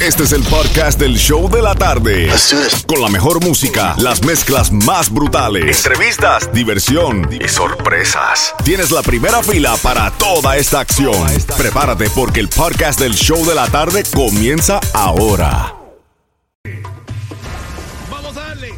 Este 0.00 0.22
es 0.22 0.32
el 0.32 0.44
podcast 0.44 1.00
del 1.00 1.16
show 1.16 1.50
de 1.50 1.60
la 1.60 1.74
tarde. 1.74 2.30
Con 2.86 3.02
la 3.02 3.08
mejor 3.08 3.44
música, 3.44 3.96
las 3.98 4.24
mezclas 4.24 4.70
más 4.70 5.12
brutales, 5.12 5.84
entrevistas, 5.84 6.52
diversión 6.52 7.28
y 7.32 7.48
sorpresas. 7.48 8.54
Tienes 8.64 8.92
la 8.92 9.02
primera 9.02 9.42
fila 9.42 9.76
para 9.82 10.12
toda 10.12 10.56
esta 10.56 10.78
acción. 10.78 11.26
Prepárate 11.56 12.08
porque 12.10 12.38
el 12.38 12.48
podcast 12.48 13.00
del 13.00 13.14
show 13.14 13.44
de 13.44 13.56
la 13.56 13.66
tarde 13.66 14.04
comienza 14.14 14.78
ahora. 14.94 15.74
Vamos 18.08 18.36
a 18.36 18.40
darle 18.40 18.74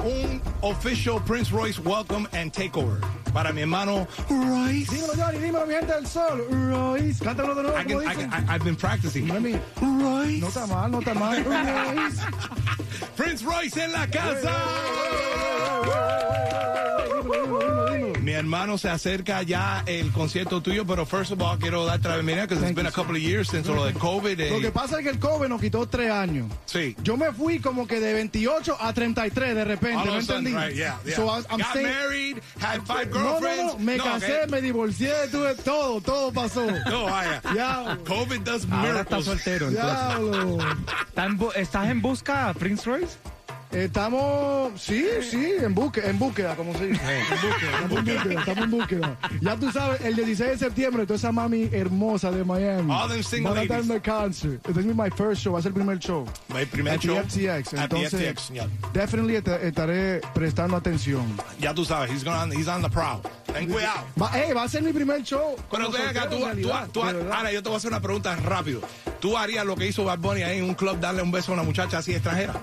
un 0.00 0.42
official 0.60 1.22
Prince 1.24 1.52
Royce 1.52 1.80
welcome 1.84 2.26
and 2.32 2.52
takeover 2.52 2.98
para 3.32 3.52
mi 3.52 3.62
hermano 3.62 4.06
Royce. 4.28 4.94
Dímelo, 4.94 5.12
Johnny, 5.16 5.38
dímelo, 5.38 5.66
mi 5.66 5.74
gente 5.74 5.92
del 5.92 6.06
sol. 6.06 6.46
Royce. 6.50 7.24
Cántalo 7.24 7.54
de 7.54 7.62
nuevo, 7.62 7.78
I 7.78 7.84
can, 7.84 8.02
I 8.02 8.14
can, 8.14 8.32
I, 8.32 8.54
I've 8.54 8.64
been 8.64 8.76
practicing. 8.76 9.26
Mami, 9.26 9.58
Royce. 9.80 10.40
no 10.40 10.48
está 10.48 10.66
mal, 10.66 10.90
no 10.90 11.00
está 11.00 11.14
mal. 11.14 11.44
Royce. 11.44 12.22
Prince 13.16 13.44
Royce 13.44 13.84
en 13.84 13.92
la 13.92 14.06
casa. 14.06 14.54
Mi 18.28 18.34
hermano 18.34 18.76
se 18.76 18.90
acerca 18.90 19.42
ya 19.42 19.82
el 19.86 20.12
concierto 20.12 20.60
tuyo, 20.60 20.84
pero 20.86 21.06
first 21.06 21.32
of 21.32 21.40
all 21.40 21.58
quiero 21.58 21.86
darte 21.86 22.08
la 22.08 22.16
bienvenida 22.16 22.42
because 22.46 22.62
it's 22.62 22.74
been 22.76 22.84
a 22.86 22.90
couple 22.92 23.16
of 23.16 23.22
years 23.22 23.48
since 23.48 23.66
lo 23.70 23.86
de 23.86 23.94
COVID. 23.94 24.38
eh, 24.38 24.50
Lo 24.50 24.60
que 24.60 24.70
pasa 24.70 24.98
es 24.98 25.04
que 25.04 25.08
el 25.08 25.18
COVID 25.18 25.48
nos 25.48 25.58
quitó 25.58 25.88
tres 25.88 26.10
años. 26.10 26.46
Sí. 26.66 26.94
Yo 27.02 27.16
me 27.16 27.32
fui 27.32 27.58
como 27.58 27.86
que 27.86 28.00
de 28.00 28.12
28 28.12 28.76
a 28.78 28.92
33 28.92 29.54
de 29.54 29.64
repente, 29.64 29.96
All 29.96 30.06
¿no 30.08 30.18
entendí? 30.20 30.50
right, 30.52 30.74
yeah, 30.76 30.98
yeah. 31.06 31.16
So 31.16 31.24
I- 31.24 31.42
I'm 31.50 31.56
Got 31.58 31.70
staying- 31.70 31.88
married, 31.88 32.36
had 32.60 32.82
five 32.82 33.06
No, 33.08 33.18
no, 33.18 33.28
girlfriends. 33.40 33.72
no, 33.72 33.78
me 33.78 33.96
No, 33.96 34.04
casé, 34.04 34.36
okay. 34.42 34.50
me 34.50 34.60
divorcié, 34.60 35.12
tuve 35.32 35.54
todo, 35.64 36.02
todo 36.02 36.30
pasó. 36.30 36.66
No, 36.90 37.04
vaya. 37.04 37.40
Ya. 37.54 37.96
COVID 38.06 38.40
does 38.40 38.66
Ahora 38.70 39.00
está 39.00 39.16
miracles. 39.16 39.24
soltero, 39.24 39.68
entonces. 39.68 39.96
Diablo. 39.96 40.58
¿Está 41.08 41.24
en 41.24 41.38
bu- 41.38 41.56
¿Estás 41.56 41.88
en 41.88 42.02
busca, 42.02 42.52
Prince 42.58 42.84
Royce? 42.84 43.16
Estamos, 43.70 44.80
sí, 44.80 45.06
sí, 45.30 45.52
en 45.60 45.74
búsqueda, 45.74 46.08
en 46.08 46.18
búsqueda, 46.18 46.56
como 46.56 46.72
se 46.76 46.86
dice. 46.86 47.02
En 47.20 47.28
búsqueda, 47.38 47.70
estamos 47.70 47.98
en 47.98 48.04
búsqueda, 48.04 48.40
estamos 48.40 48.64
en 48.64 48.70
búsqueda. 48.70 49.16
Ya 49.42 49.56
tú 49.56 49.72
sabes, 49.72 50.00
el 50.00 50.16
16 50.16 50.50
de 50.50 50.58
septiembre, 50.58 51.02
toda 51.04 51.16
esa 51.16 51.32
mami 51.32 51.68
hermosa 51.72 52.30
de 52.30 52.44
Miami. 52.44 52.90
All 52.92 53.08
them 53.10 53.22
single 53.22 53.50
van 53.50 53.58
a 53.58 53.62
estar 53.62 53.80
en 53.80 53.90
el 53.90 54.02
concert. 54.02 54.66
Este 54.68 54.80
es 54.80 54.86
mi 54.86 54.94
first 55.10 55.42
show, 55.42 55.52
va 55.52 55.58
a 55.58 55.62
ser 55.62 55.70
el 55.70 55.74
primer 55.74 55.98
show. 55.98 56.26
Mi 56.54 56.64
primer 56.64 56.94
At 56.94 57.00
show. 57.00 57.16
FTX. 57.16 57.74
Entonces, 57.74 58.30
FTX, 58.34 58.50
yeah. 58.52 58.66
definitely 58.94 59.36
est- 59.36 59.48
estaré 59.48 60.20
prestando 60.34 60.76
atención. 60.76 61.26
Ya 61.60 61.74
tú 61.74 61.84
sabes, 61.84 62.10
he's, 62.10 62.24
gonna, 62.24 62.52
he's 62.54 62.68
on 62.68 62.80
the 62.82 62.88
prowl. 62.88 63.20
Ten 63.52 63.68
cuidado. 63.70 64.00
Va, 64.20 64.30
eh, 64.38 64.54
va 64.54 64.62
a 64.62 64.68
ser 64.68 64.82
mi 64.82 64.92
primer 64.92 65.22
show. 65.22 65.56
Pero 65.70 65.90
ven 65.90 66.06
acá, 66.08 66.28
tú, 66.28 66.38
tú, 66.62 66.70
tú-. 66.92 67.02
Ana, 67.02 67.52
yo 67.52 67.62
te 67.62 67.68
voy 67.68 67.74
a 67.74 67.78
hacer 67.78 67.90
una 67.90 68.00
pregunta 68.00 68.34
rápido. 68.36 68.80
¿Tú 69.20 69.36
harías 69.36 69.66
lo 69.66 69.76
que 69.76 69.86
hizo 69.86 70.04
Bad 70.04 70.18
Bunny 70.20 70.42
ahí 70.42 70.58
en 70.58 70.64
un 70.64 70.74
club, 70.74 70.98
darle 71.00 71.22
un 71.22 71.30
beso 71.30 71.52
a 71.52 71.54
una 71.54 71.62
muchacha 71.64 71.98
así 71.98 72.12
extranjera? 72.14 72.54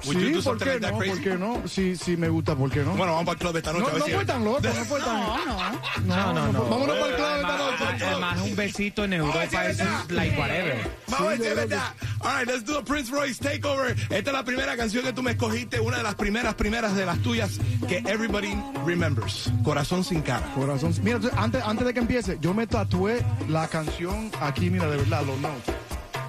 Sí, 0.00 0.40
¿por 0.44 0.58
qué 0.58 0.78
no? 0.80 0.90
¿Por 0.98 1.20
qué 1.20 1.36
no? 1.36 1.62
Sí, 1.66 1.96
sí, 1.96 2.16
me 2.16 2.28
gusta, 2.28 2.54
¿por 2.54 2.70
qué 2.70 2.80
no? 2.80 2.92
Bueno, 2.92 3.12
vamos 3.14 3.24
para 3.26 3.32
el 3.34 3.38
club 3.38 3.56
esta 3.56 3.72
noche. 3.72 3.86
no, 3.92 3.98
no 3.98 4.04
si- 4.04 4.12
fue 4.12 4.24
tan 4.24 4.44
loco, 4.44 4.60
no 4.62 4.70
fue 4.84 5.00
tan... 5.00 5.16
No, 5.20 5.44
no. 5.44 5.72
No, 6.04 6.32
no, 6.32 6.52
no. 6.52 6.62
Vámonos 6.64 6.96
para 6.98 7.08
el 7.10 7.14
club 7.16 7.26
esta 7.26 7.34
Además, 7.34 7.80
noche. 7.92 8.04
además, 8.06 8.40
un 8.42 8.56
besito 8.56 9.04
en 9.04 9.10
Vamos 9.18 9.34
a 9.34 9.38
Europa 9.40 9.62
ver 9.62 9.70
es 9.70 10.10
like 10.10 10.38
whatever. 10.38 10.90
Vamos 11.08 11.20
a 11.26 11.28
ver 11.30 11.36
si 11.38 11.42
Sí, 11.42 11.48
es 11.48 11.54
de 11.56 11.66
verdad. 11.66 11.94
All 12.20 12.38
right, 12.38 12.48
let's 12.48 12.64
do 12.64 12.78
a 12.78 12.84
Prince 12.84 13.10
Royce 13.12 13.42
Takeover. 13.42 13.90
Esta 14.10 14.16
es 14.16 14.32
la 14.32 14.44
primera 14.44 14.76
canción 14.76 15.04
que 15.04 15.12
tú 15.12 15.22
me 15.22 15.32
escogiste, 15.32 15.80
una 15.80 15.98
de 15.98 16.02
las 16.02 16.14
primeras, 16.14 16.54
primeras 16.54 16.94
de 16.96 17.06
las 17.06 17.18
tuyas 17.20 17.58
que 17.88 17.98
everybody 17.98 18.56
remembers. 18.86 19.50
Corazón 19.64 20.04
sin 20.04 20.22
cara. 20.22 20.46
Corazón. 20.54 20.94
Mira, 21.02 21.16
entonces, 21.16 21.38
antes, 21.38 21.62
antes 21.64 21.86
de 21.86 21.94
que 21.94 22.00
empiece, 22.00 22.38
yo 22.40 22.54
me 22.54 22.66
tatué 22.66 23.24
la 23.48 23.68
canción 23.68 24.30
aquí, 24.40 24.70
mira, 24.70 24.88
de 24.88 24.96
verdad, 24.96 25.22
los 25.24 25.38
notes. 25.38 25.74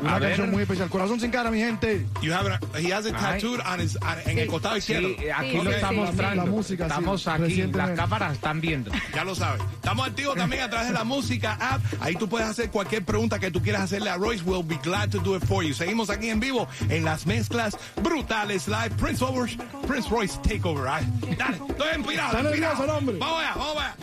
Una 0.01 0.15
A 0.15 0.19
ver. 0.19 0.29
canción 0.29 0.51
muy 0.51 0.61
especial. 0.61 0.89
Corazón 0.89 1.19
sin 1.19 1.29
cara, 1.29 1.51
mi 1.51 1.59
gente. 1.59 2.05
You 2.21 2.33
have 2.33 2.49
it, 2.53 2.85
he 2.85 2.93
has 2.93 3.03
tattooed 3.11 3.59
on 3.65 3.81
his, 3.81 3.97
on- 3.97 4.29
en 4.31 4.39
el 4.39 4.47
costado 4.47 4.77
izquierdo. 4.77 5.09
Sí, 5.09 5.29
aquí 5.29 5.51
Sí, 5.51 5.57
lo 5.61 5.71
está 5.71 5.91
mostrando. 5.91 6.45
La 6.45 6.49
música, 6.51 6.85
sí, 6.85 6.89
Estamos 6.89 7.27
aquí, 7.27 7.63
las 7.63 7.89
cámaras 7.91 8.33
están 8.33 8.61
viendo. 8.61 8.91
Ya 9.13 9.23
lo 9.25 9.35
sabes. 9.35 9.61
Estamos 9.73 10.07
activos 10.07 10.35
también 10.35 10.63
a 10.63 10.69
través 10.69 10.87
de 10.87 10.93
la 10.93 11.03
música 11.03 11.57
app. 11.59 11.81
Ahí 11.99 12.15
tú 12.15 12.29
puedes 12.29 12.47
hacer 12.47 12.69
cualquier 12.71 13.03
pregunta 13.03 13.39
que 13.39 13.51
tú 13.51 13.61
quieras 13.61 13.81
hacerle 13.83 14.09
a 14.09 14.15
Royce. 14.17 14.43
We'll 14.43 14.63
be 14.63 14.79
glad 14.83 15.09
to 15.09 15.19
do 15.19 15.35
it 15.35 15.43
for 15.45 15.63
you. 15.63 15.73
Seguimos 15.73 16.09
aquí 16.09 16.29
en 16.29 16.39
vivo 16.39 16.67
en 16.89 17.03
las 17.03 17.25
mezclas 17.25 17.77
brutales 18.01 18.67
live. 18.69 18.91
Prince 18.91 19.23
Over, 19.23 19.49
Prince 19.87 20.09
Royce 20.09 20.37
Takeover. 20.43 20.87
Ay, 20.87 21.05
Dale, 21.37 21.57
estoy 21.67 21.87
inspirado. 21.97 22.37
Está 22.37 22.43
nervioso 22.49 22.83
el 22.85 22.89
hombre. 22.89 23.17
Vamos 23.17 23.39
allá, 23.41 23.53
vamos 23.55 23.77
allá. 23.77 23.95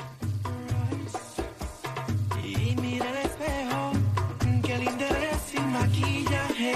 Y 2.44 2.76
mira 2.76 3.06
el 3.10 3.16
espejo, 3.26 3.92
qué 4.62 4.78
lindo 4.78 5.04
Y 6.58 6.72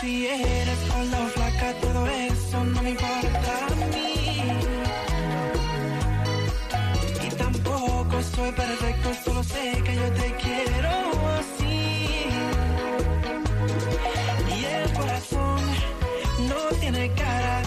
si 0.00 0.26
eres 0.26 0.78
con 0.90 1.10
la 1.10 1.26
flaca, 1.34 1.74
todo 1.82 2.06
eso 2.06 2.64
no 2.64 2.82
me 2.82 2.90
importa 2.90 3.66
a 3.66 3.74
mí. 3.92 4.40
Y 7.22 7.28
tampoco 7.36 8.22
soy 8.22 8.50
perfecto, 8.52 9.12
solo 9.22 9.44
sé 9.44 9.82
que 9.84 9.96
yo 9.96 10.12
te 10.12 10.34
quiero 10.36 10.88
así. 11.40 12.26
Y 14.56 14.64
el 14.64 14.90
corazón 14.94 15.60
no 16.48 16.74
tiene 16.80 17.12
cara. 17.12 17.62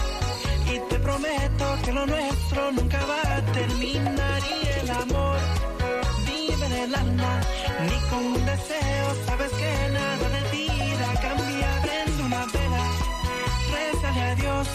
Y 0.66 0.80
te 0.90 0.98
prometo 0.98 1.78
que 1.84 1.92
lo 1.92 2.06
nuestro 2.06 2.72
nunca 2.72 3.06
va 3.06 3.36
a 3.36 3.42
terminar. 3.52 4.42
Y 4.50 4.66
el 4.80 4.90
amor 4.90 5.38
Ni 6.88 8.00
con 8.08 8.24
un 8.24 8.46
deseo 8.46 9.06
sabes 9.26 9.52
que 9.52 9.88
nada 9.92 10.28
de 10.30 10.40
ti 10.50 10.66
irá 10.72 11.10
a 11.10 11.20
cambiar. 11.20 11.82
Prende 11.82 12.22
una 12.22 12.46
vela, 12.46 12.84
rézale 13.74 14.22
a 14.22 14.34
Dios. 14.36 14.68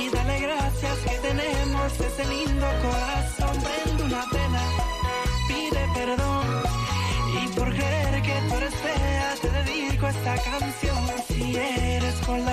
Y 0.00 0.08
dale 0.08 0.40
gracias 0.40 0.98
que 0.98 1.16
tenemos 1.28 2.00
ese 2.00 2.24
lindo 2.24 2.66
corazón. 2.82 3.56
Prende 3.62 4.02
una 4.02 4.24
vela, 4.32 4.64
pide 5.46 5.86
perdón. 5.94 6.46
Y 7.40 7.48
por 7.56 7.72
creer 7.72 8.22
que 8.22 8.34
tú 8.48 8.54
eres 8.56 8.74
fea, 8.74 9.34
te 9.40 9.50
dedico 9.50 10.08
esta 10.08 10.34
canción. 10.34 11.06
Si 11.28 11.56
eres 11.56 12.16
con 12.26 12.44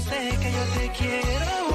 sé 0.00 0.36
que 0.40 0.52
yo 0.52 0.62
te 0.74 0.90
quiero 0.98 1.65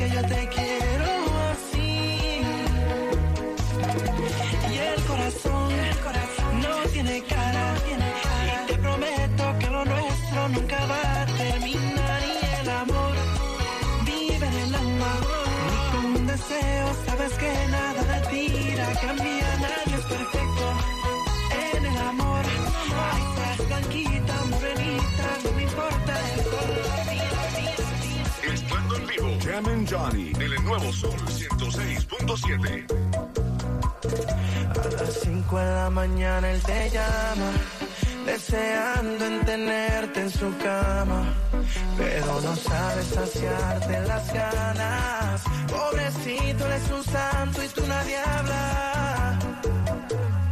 que 0.00 0.08
yo 0.08 0.22
te 0.22 0.48
quiero 0.56 1.10
así. 1.52 2.40
Y 4.72 4.76
el 4.90 5.00
corazón, 5.12 5.70
no 6.62 6.74
tiene 6.94 7.22
cara. 7.34 7.64
Y 7.90 8.66
te 8.68 8.74
prometo 8.78 9.44
que 9.60 9.66
lo 9.76 9.84
nuestro 9.84 10.48
nunca 10.48 10.78
va 10.92 11.22
a 11.22 11.26
terminar. 11.42 12.20
Y 12.34 12.60
el 12.60 12.68
amor 12.82 13.14
vive 14.06 14.46
en 14.52 14.56
el 14.64 14.74
alma. 14.74 15.12
Ni 15.68 15.78
con 15.92 16.04
un 16.16 16.26
deseo 16.26 16.86
sabes 17.06 17.32
que 17.42 17.52
nada 17.76 18.02
de 18.12 18.18
ti 18.30 18.42
irá 18.72 18.88
a. 18.88 19.79
Johnny, 29.90 30.30
en 30.36 30.42
el 30.42 30.64
nuevo 30.64 30.92
Sol 30.92 31.18
106.7. 31.26 32.84
A 34.70 35.02
las 35.02 35.14
5 35.20 35.58
de 35.58 35.74
la 35.74 35.90
mañana 35.90 36.48
él 36.48 36.62
te 36.62 36.90
llama, 36.90 37.50
deseando 38.24 39.26
en 39.26 39.44
tenerte 39.44 40.20
en 40.20 40.30
su 40.30 40.56
cama, 40.58 41.34
pero 41.98 42.40
no 42.40 42.54
sabes 42.54 43.06
saciarte 43.06 44.00
las 44.06 44.32
ganas. 44.32 45.42
Pobrecito, 45.66 46.66
él 46.66 46.72
es 46.72 46.90
un 46.92 47.04
santo 47.04 47.64
y 47.64 47.68
tú 47.68 47.84
nadie 47.88 48.18
habla. 48.18 49.38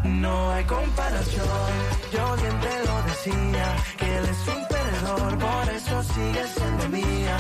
No 0.03 0.51
hay 0.51 0.65
comparación, 0.65 1.47
yo 2.13 2.37
bien 2.39 2.61
te 2.61 2.85
lo 2.89 3.03
decía, 3.03 3.77
que 3.99 4.17
él 4.17 4.25
es 4.25 4.49
un 4.49 4.67
perdedor, 4.67 5.39
por 5.39 5.69
eso 5.75 6.03
sigue 6.13 6.45
siendo 6.57 6.89
mía. 6.89 7.37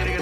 Ese 0.00 0.21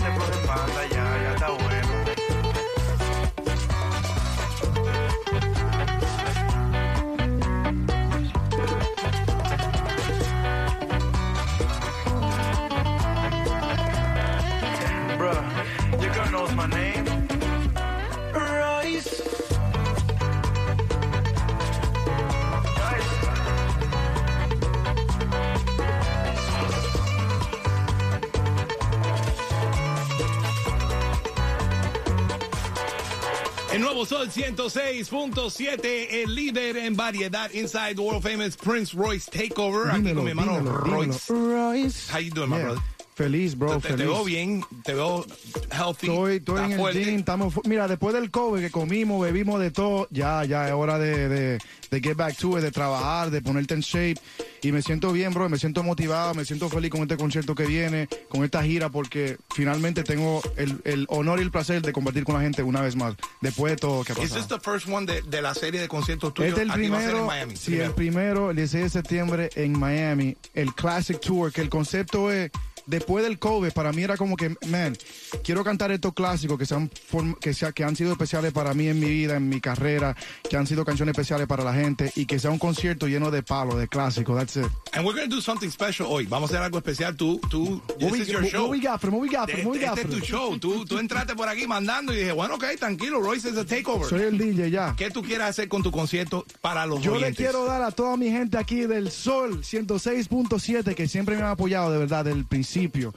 nuevo 34.00 34.06
Sol 34.06 34.28
106.7, 34.30 36.22
el 36.22 36.34
líder 36.34 36.76
en 36.76 36.96
variedad 36.96 37.50
inside 37.52 37.96
the 37.96 38.02
world 38.02 38.22
famous 38.22 38.56
Prince 38.56 38.94
Royce 38.94 39.28
Takeover. 39.30 39.90
Aquí 39.90 40.14
con 40.14 40.24
mi 40.24 40.30
hermano 40.30 40.58
dímelo, 40.58 40.72
Royce. 40.78 41.32
dímelo. 41.32 41.70
Royce. 41.70 42.10
How 42.10 42.18
you 42.18 42.30
doing, 42.30 42.50
my 42.50 42.62
brother? 42.62 42.80
Feliz, 43.14 43.56
bro, 43.58 43.76
te, 43.76 43.80
te 43.82 43.88
feliz. 43.88 44.06
veo 44.06 44.24
bien, 44.24 44.64
te 44.82 44.94
veo 44.94 45.26
healthy. 45.70 46.06
Estoy, 46.08 46.36
estoy 46.36 46.72
en 46.72 46.80
el 46.80 46.92
gym, 47.04 47.18
estamos, 47.18 47.54
mira, 47.64 47.86
después 47.86 48.14
del 48.14 48.30
COVID 48.30 48.60
que 48.60 48.70
comimos, 48.70 49.20
bebimos 49.20 49.60
de 49.60 49.70
todo, 49.70 50.08
ya, 50.10 50.42
ya 50.44 50.66
es 50.68 50.72
hora 50.72 50.98
de, 50.98 51.28
de, 51.28 51.58
de 51.90 52.00
get 52.00 52.16
back 52.16 52.34
to 52.36 52.56
it, 52.58 52.64
de 52.64 52.70
trabajar, 52.70 53.30
de 53.30 53.42
ponerte 53.42 53.74
en 53.74 53.80
shape. 53.80 54.16
Y 54.62 54.72
me 54.72 54.80
siento 54.82 55.12
bien, 55.12 55.32
bro, 55.34 55.48
me 55.48 55.58
siento 55.58 55.82
motivado, 55.82 56.34
me 56.34 56.44
siento 56.44 56.68
feliz 56.70 56.90
con 56.90 57.02
este 57.02 57.16
concierto 57.18 57.54
que 57.54 57.66
viene, 57.66 58.08
con 58.28 58.44
esta 58.44 58.62
gira, 58.62 58.88
porque 58.90 59.36
finalmente 59.54 60.02
tengo 60.02 60.40
el, 60.56 60.80
el 60.84 61.06
honor 61.10 61.40
y 61.40 61.42
el 61.42 61.50
placer 61.50 61.82
de 61.82 61.92
compartir 61.92 62.24
con 62.24 62.34
la 62.36 62.40
gente 62.42 62.62
una 62.62 62.80
vez 62.80 62.94
más, 62.96 63.16
después 63.40 63.72
de 63.72 63.76
todo 63.76 64.02
que 64.04 64.12
ha 64.12 64.16
pasado. 64.16 64.38
this 64.40 64.48
the 64.48 64.60
first 64.60 64.86
one 64.88 65.04
de, 65.06 65.20
de 65.22 65.42
la 65.42 65.54
serie 65.54 65.80
de 65.80 65.88
conciertos 65.88 66.32
tuyos? 66.32 66.50
Este 66.50 66.62
es 66.62 66.66
el 66.68 66.70
Aquí 66.72 66.84
en 66.86 66.92
primero, 66.92 67.26
Miami. 67.26 67.56
sí, 67.56 67.78
el 67.78 67.92
primero, 67.92 68.50
el 68.50 68.56
16 68.56 68.84
de 68.84 68.90
septiembre 68.90 69.50
en 69.56 69.78
Miami, 69.78 70.36
el 70.54 70.74
Classic 70.74 71.18
Tour, 71.20 71.50
que 71.52 71.60
el 71.62 71.68
concepto 71.70 72.30
es, 72.30 72.50
después 72.90 73.24
del 73.24 73.38
COVID, 73.38 73.72
para 73.72 73.92
mí 73.92 74.02
era 74.02 74.16
como 74.16 74.36
que, 74.36 74.54
man, 74.68 74.96
quiero 75.44 75.64
cantar 75.64 75.90
estos 75.92 76.12
clásicos 76.12 76.58
que, 76.58 76.66
se 76.66 76.74
han 76.74 76.90
form- 76.90 77.38
que, 77.38 77.54
sea- 77.54 77.72
que 77.72 77.84
han 77.84 77.96
sido 77.96 78.12
especiales 78.12 78.52
para 78.52 78.74
mí 78.74 78.88
en 78.88 78.98
mi 79.00 79.08
vida, 79.08 79.36
en 79.36 79.48
mi 79.48 79.60
carrera, 79.60 80.16
que 80.48 80.56
han 80.56 80.66
sido 80.66 80.84
canciones 80.84 81.12
especiales 81.12 81.46
para 81.46 81.64
la 81.64 81.72
gente, 81.72 82.12
y 82.16 82.26
que 82.26 82.38
sea 82.38 82.50
un 82.50 82.58
concierto 82.58 83.06
lleno 83.06 83.30
de 83.30 83.42
palos, 83.42 83.78
de 83.78 83.88
clásicos, 83.88 84.36
that's 84.36 84.56
it. 84.56 84.66
And 84.92 85.06
we're 85.06 85.14
going 85.16 85.28
to 85.30 85.36
do 85.36 85.40
something 85.40 85.70
special 85.70 86.06
hoy. 86.10 86.26
Vamos 86.26 86.50
a 86.50 86.54
hacer 86.54 86.64
algo 86.64 86.78
especial. 86.78 87.16
Tú, 87.16 87.40
tú, 87.48 87.80
this 87.98 88.10
we, 88.12 88.18
is 88.20 88.28
your 88.28 88.44
show. 88.44 88.62
what 88.62 88.70
we 88.72 88.80
got 88.80 89.00
for 89.00 89.08
him? 89.08 89.14
What 89.14 89.22
we 89.22 89.28
got 89.36 89.48
for 89.50 89.58
him? 89.60 89.66
What 89.66 89.76
we 89.76 89.84
Este, 89.84 89.88
got 89.90 89.98
este 89.98 90.12
es 90.16 90.20
tu 90.20 90.26
show. 90.26 90.58
Tú, 90.58 90.84
tú 90.84 90.98
entraste 90.98 91.34
por 91.36 91.48
aquí 91.48 91.66
mandando 91.66 92.12
y 92.12 92.16
dije, 92.16 92.32
bueno, 92.32 92.56
ok, 92.56 92.64
tranquilo, 92.78 93.20
Royce 93.20 93.50
es 93.50 93.56
a 93.56 93.64
takeover. 93.64 94.08
Soy 94.08 94.22
el 94.22 94.36
DJ 94.38 94.70
ya. 94.70 94.94
¿Qué 94.96 95.10
tú 95.10 95.22
quieres 95.22 95.46
hacer 95.46 95.68
con 95.68 95.82
tu 95.82 95.90
concierto 95.92 96.44
para 96.60 96.86
los 96.86 97.00
Yo 97.02 97.16
le 97.18 97.32
quiero 97.34 97.64
dar 97.64 97.82
a 97.82 97.90
toda 97.92 98.16
mi 98.16 98.30
gente 98.30 98.58
aquí 98.58 98.80
del 98.80 99.10
Sol 99.10 99.62
106.7 99.62 100.94
que 100.94 101.08
siempre 101.08 101.36
me 101.36 101.42
han 101.42 101.48
apoyado 101.50 101.90
de 101.92 101.98
verdad 101.98 102.24
desde 102.24 102.38
el 102.38 102.44
principio. 102.88 103.12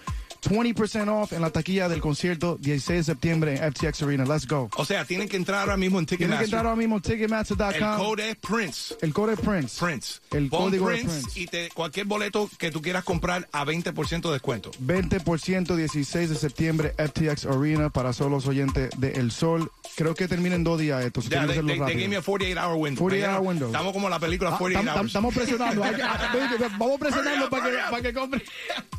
20% 0.50 1.08
off 1.10 1.34
en 1.34 1.42
la 1.42 1.50
taquilla 1.50 1.88
del 1.90 2.02
concierto 2.02 2.58
16 2.60 2.98
de 3.00 3.04
septiembre 3.04 3.56
en 3.58 3.74
FTX 3.74 4.02
Arena. 4.04 4.26
Let's 4.26 4.48
go. 4.48 4.70
O 4.76 4.86
sea, 4.86 5.06
tienen 5.06 5.28
que 5.30 5.38
entrar 5.38 5.62
ahora 5.62 5.78
mismo 5.78 6.00
en 6.00 6.06
Tienen 6.06 6.20
que 6.20 6.26
Ticketmaster. 6.46 6.46
entrar 6.46 6.66
ahora 6.66 6.76
mismo 6.78 6.96
El 6.98 7.02
ticketmaster.com. 7.02 7.98
code 7.98 8.30
es 8.30 8.36
Prince. 8.38 8.96
El 9.02 9.14
code 9.14 9.34
es 9.34 9.40
Prince. 9.40 9.86
Prince. 9.86 10.20
El 10.32 10.50
Pon 10.50 10.64
código 10.66 10.90
de 10.90 10.96
Prince, 10.98 11.22
Prince. 11.22 11.40
y 11.40 11.48
te, 11.48 11.70
cualquier 11.70 12.06
boleto 12.06 12.50
que 12.58 12.72
tú 12.72 12.82
quieras 12.82 13.04
comprar 13.04 13.48
a 13.52 13.66
20% 13.66 14.22
de 14.22 14.32
descuento. 14.34 14.72
20% 14.84 15.76
16 15.76 16.30
de 16.30 16.36
septiembre 16.36 16.94
FTX 16.98 17.46
Arena 17.46 17.90
para 17.90 18.14
solo 18.14 18.32
los 18.32 18.48
oyentes 18.48 18.90
de 18.98 19.12
El 19.14 19.32
Sol. 19.32 19.72
Creo 19.96 20.16
que 20.16 20.28
termina 20.28 20.56
en 20.56 20.64
dos 20.64 20.80
días 20.80 21.04
esto. 21.04 21.22
they, 21.22 21.30
they- 21.30 21.62
they 21.66 21.78
gave 21.78 22.08
me 22.08 22.18
a 22.18 22.22
48 22.22 22.60
hour 22.60 22.76
window. 22.78 23.00
48 23.04 23.32
hour 23.38 23.48
window. 23.48 23.68
Estamos 23.68 23.94
como 23.94 24.10
la 24.10 24.20
película 24.20 24.52
Ah, 24.54 24.58
48 24.58 24.84
tam- 24.84 24.94
tam- 24.94 24.98
hours. 25.00 25.08
Estamos 25.08 25.34
presionando. 25.34 25.84
Ah, 26.04 26.34
Vamos 26.78 27.00
presionando 27.00 27.50
para 27.50 27.66
que, 27.70 27.78
para 27.90 28.02
que 28.02 28.14
compre. 28.14 28.44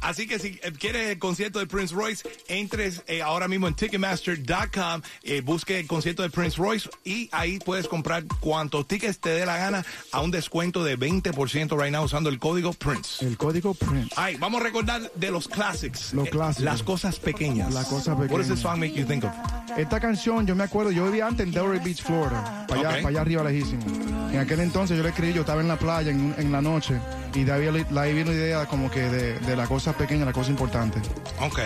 Así 0.00 0.26
que 0.26 0.38
si 0.38 0.58
eh, 0.62 0.72
quieres 0.78 1.10
el 1.10 1.18
concierto 1.34 1.58
de 1.58 1.66
Prince 1.66 1.92
Royce, 1.92 2.22
entres 2.46 3.02
eh, 3.08 3.20
ahora 3.20 3.48
mismo 3.48 3.66
en 3.66 3.74
Ticketmaster.com, 3.74 5.02
eh, 5.24 5.40
busque 5.40 5.80
el 5.80 5.86
concierto 5.88 6.22
de 6.22 6.30
Prince 6.30 6.56
Royce 6.56 6.88
y 7.04 7.28
ahí 7.32 7.58
puedes 7.58 7.88
comprar 7.88 8.22
cuantos 8.38 8.86
tickets 8.86 9.18
te 9.18 9.30
dé 9.30 9.44
la 9.44 9.56
gana 9.56 9.84
a 10.12 10.20
un 10.20 10.30
descuento 10.30 10.84
de 10.84 10.96
20% 10.96 11.76
right 11.76 11.92
now 11.92 12.04
usando 12.04 12.30
el 12.30 12.38
código 12.38 12.72
Prince. 12.72 13.24
El 13.26 13.36
código 13.36 13.74
Prince. 13.74 14.10
Ay, 14.16 14.36
vamos 14.36 14.60
a 14.60 14.64
recordar 14.64 15.10
de 15.12 15.30
los 15.32 15.48
classics. 15.48 16.12
Los 16.14 16.28
Eh, 16.28 16.30
clásicos. 16.30 16.64
Las 16.64 16.82
cosas 16.84 17.18
pequeñas. 17.18 17.74
Las 17.74 17.86
cosas 17.86 18.14
What 18.16 18.28
does 18.28 18.28
pequeñas. 18.30 18.48
this 18.50 18.60
song 18.60 18.78
make 18.78 18.94
you 18.94 19.04
think 19.04 19.24
of? 19.24 19.32
Esta 19.76 19.98
canción, 19.98 20.46
yo 20.46 20.54
me 20.54 20.62
acuerdo, 20.62 20.92
yo 20.92 21.04
vivía 21.06 21.26
antes 21.26 21.44
en 21.46 21.52
Delray 21.52 21.80
Beach, 21.80 22.00
Florida, 22.00 22.64
para 22.68 22.80
allá, 22.80 22.90
para 23.02 23.08
allá 23.08 23.20
arriba 23.22 23.42
lejísimo. 23.42 23.82
En 24.30 24.38
aquel 24.38 24.60
entonces 24.60 24.96
yo 24.96 25.02
le 25.02 25.08
escribí, 25.08 25.32
yo 25.32 25.40
estaba 25.40 25.60
en 25.62 25.66
la 25.68 25.76
playa 25.76 26.12
en, 26.12 26.32
en 26.38 26.52
la 26.52 26.60
noche 26.62 27.00
y 27.34 27.42
de 27.42 27.50
ahí 27.52 27.84
la 27.90 28.02
ahí 28.02 28.14
vino 28.14 28.30
la 28.30 28.36
idea 28.36 28.66
como 28.66 28.88
que 28.90 29.00
de, 29.00 29.38
de 29.40 29.56
la 29.56 29.66
cosa 29.66 29.92
pequeña, 29.92 30.24
la 30.24 30.32
cosa 30.32 30.50
importante. 30.50 31.00
Ok. 31.40 31.58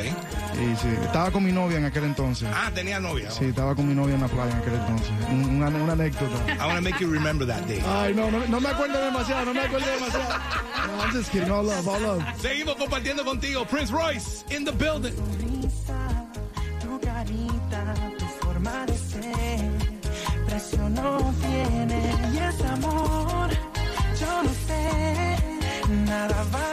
Y 0.55 0.77
sí, 0.77 0.89
estaba 1.05 1.31
con 1.31 1.45
mi 1.45 1.53
novia 1.53 1.79
en 1.79 1.85
aquel 1.85 2.05
entonces. 2.05 2.49
Ah, 2.53 2.71
tenía 2.75 2.99
novia. 3.01 3.31
Sí, 3.31 3.47
estaba 3.47 3.75
con 3.75 3.87
mi 3.89 3.95
novia 3.95 4.15
en 4.15 4.21
la 4.23 4.29
playa 4.29 4.51
en 4.53 4.59
aquel 4.59 4.75
entonces. 4.75 5.11
Un- 5.31 5.57
Una, 5.63 5.69
una 5.69 5.93
anécdota. 5.93 6.35
I 6.55 6.59
want 6.67 6.77
to 6.77 6.83
make 6.83 7.01
you 7.01 7.11
remember 7.11 7.47
that 7.47 7.63
day. 7.67 7.83
Ay, 7.87 8.15
no, 8.15 8.31
no, 8.31 8.47
no 8.47 8.61
me 8.61 8.69
acuerdo 8.69 9.01
demasiado, 9.05 9.45
no 9.47 9.55
me 9.55 9.61
acuerdo 9.61 9.87
demasiado. 9.87 10.35
No, 10.87 11.03
I'm 11.05 11.11
just 11.13 11.31
kidding, 11.31 11.51
all 11.51 11.65
love, 11.67 11.87
all 11.89 12.01
love. 12.03 12.23
Seguimos 12.41 12.77
compartiendo 12.77 13.25
contigo. 13.25 13.65
Prince 13.67 13.93
Royce 13.93 14.45
in 14.51 14.65
the 14.65 14.73
building. 14.73 15.13
risa, 15.39 16.27
tu 16.81 16.99
carita, 17.01 17.95
tu 18.19 18.25
forma 18.41 18.87
de 18.87 18.97
ser, 18.97 19.71
precio 20.47 20.89
no 20.91 21.35
tiene 21.41 22.15
y 22.33 22.39
es 22.39 22.61
amor, 22.73 23.51
yo 24.21 24.43
no 24.43 24.51
sé, 24.67 25.37
nada 26.07 26.45
vale 26.53 26.68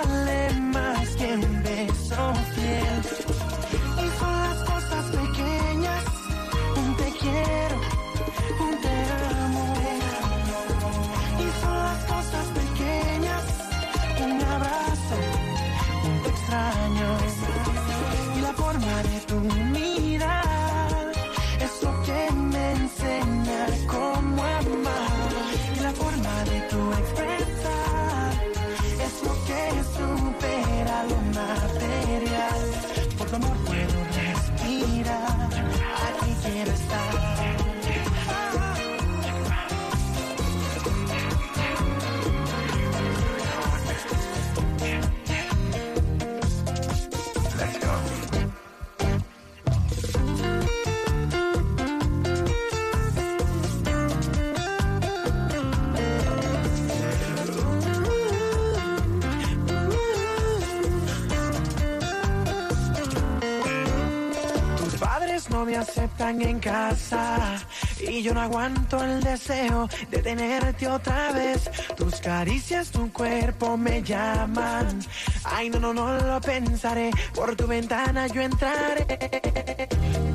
me 65.66 65.76
aceptan 65.78 66.42
en 66.42 66.60
casa 66.60 67.58
y 68.00 68.22
yo 68.22 68.34
no 68.34 68.42
aguanto 68.42 69.04
el 69.04 69.22
deseo 69.24 69.90
de 70.12 70.20
tenerte 70.20 70.88
otra 70.88 71.32
vez. 71.32 71.70
Tus 71.98 72.16
caricias, 72.22 72.92
tu 72.92 73.12
cuerpo 73.12 73.76
me 73.76 74.04
llaman. 74.04 75.00
Ay, 75.44 75.70
no, 75.70 75.80
no, 75.80 75.94
no 75.94 76.18
lo 76.18 76.40
pensaré. 76.42 77.10
Por 77.34 77.56
tu 77.56 77.66
ventana 77.66 78.28
yo 78.28 78.42
entraré. 78.42 79.06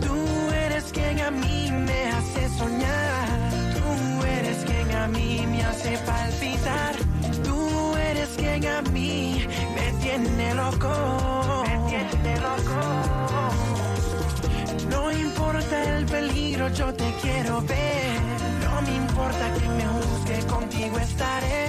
Tú 0.00 0.16
eres 0.64 0.84
quien 0.92 1.20
a 1.20 1.30
mí 1.30 1.70
me 1.70 2.06
hace 2.08 2.48
soñar. 2.58 3.28
Tú 3.76 4.26
eres 4.26 4.64
quien 4.64 4.90
a 4.96 5.06
mí 5.08 5.46
me 5.46 5.62
hace 5.62 5.98
palpitar. 5.98 6.96
Tú 7.44 7.96
eres 7.96 8.28
quien 8.36 8.66
a 8.66 8.82
mí 8.82 9.46
me 9.76 9.92
tiene 10.02 10.54
loco. 10.54 11.64
Me 11.66 11.88
tiene 11.88 12.40
loco. 12.40 13.09
No 15.20 15.26
importa 15.26 15.82
el 15.98 16.06
peligro, 16.06 16.68
yo 16.72 16.94
te 16.94 17.14
quiero 17.20 17.60
ver. 17.60 18.20
No 18.64 18.80
me 18.80 18.96
importa 18.96 19.52
que 19.52 19.68
me 19.68 19.86
juzgue, 19.86 20.46
contigo 20.46 20.98
estaré. 20.98 21.68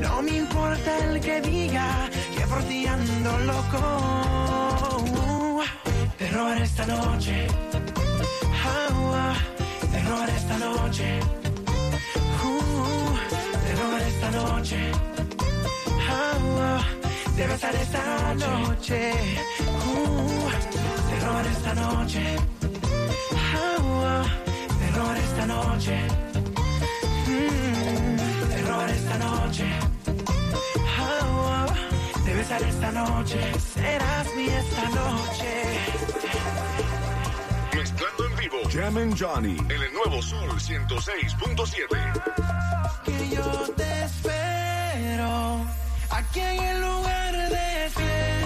No 0.00 0.22
me 0.22 0.38
importa 0.38 0.98
el 0.98 1.20
que 1.20 1.40
diga 1.40 2.10
que 2.36 2.46
por 2.48 2.62
ti 2.64 2.86
ando 2.88 3.38
loco. 3.50 5.04
Pero 6.18 6.44
terror 6.44 6.58
esta 6.58 6.86
noche. 6.86 7.46
Ah, 8.64 8.88
ah, 9.14 9.36
terror 9.92 10.28
esta 10.28 10.58
noche. 10.58 11.20
Uh, 12.42 13.14
terror 13.66 14.00
esta 14.00 14.30
noche. 14.32 14.92
Ah, 16.08 16.82
debe 17.36 17.54
estar 17.54 17.74
esta 17.76 18.34
noche. 18.34 19.12
Uh, 19.86 20.48
terror 21.08 21.46
esta 21.46 21.74
noche. 21.74 22.69
Terror 24.78 25.16
esta 25.16 25.46
noche. 25.46 25.98
Mm, 27.26 28.16
terror 28.48 28.90
esta 28.90 29.18
noche. 29.18 29.64
Debe 32.24 32.40
estar 32.42 32.62
esta 32.62 32.92
noche. 32.92 33.40
Serás 33.74 34.26
mi 34.36 34.46
esta 34.46 34.88
noche. 34.90 35.64
Mezclando 37.74 38.26
en 38.26 38.36
vivo. 38.36 38.58
Jam 38.72 38.96
and 38.98 39.16
Johnny. 39.18 39.56
En 39.58 39.70
el 39.82 39.92
nuevo 39.92 40.22
Sol 40.22 40.48
106.7. 40.60 42.22
que 43.04 43.28
yo 43.30 43.66
te 43.76 44.04
espero 44.04 45.64
aquí 46.10 46.40
en 46.40 46.62
el 46.62 46.80
lugar 46.80 47.34
de 47.50 47.90
siempre. 47.90 48.39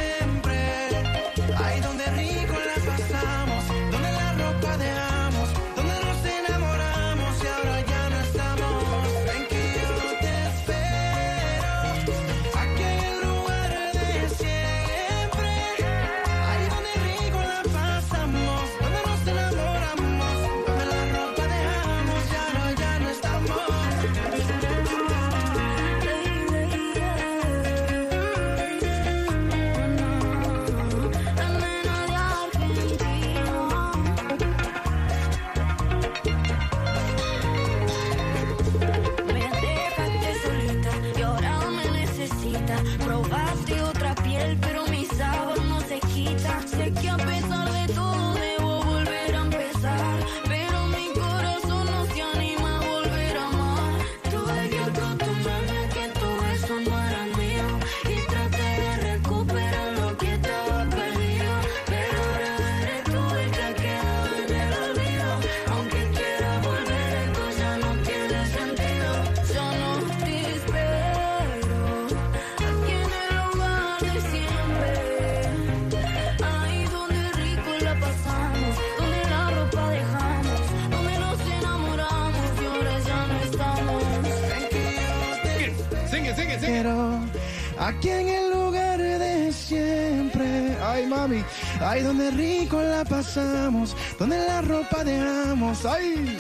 Ay, 91.95 92.03
donde 92.03 92.29
rico 92.33 92.83
la 92.83 93.05
pasamos. 93.05 93.97
Donde 94.19 94.37
la 94.37 94.61
ropa 94.63 95.05
dejamos. 95.05 95.87
Ay, 95.87 96.37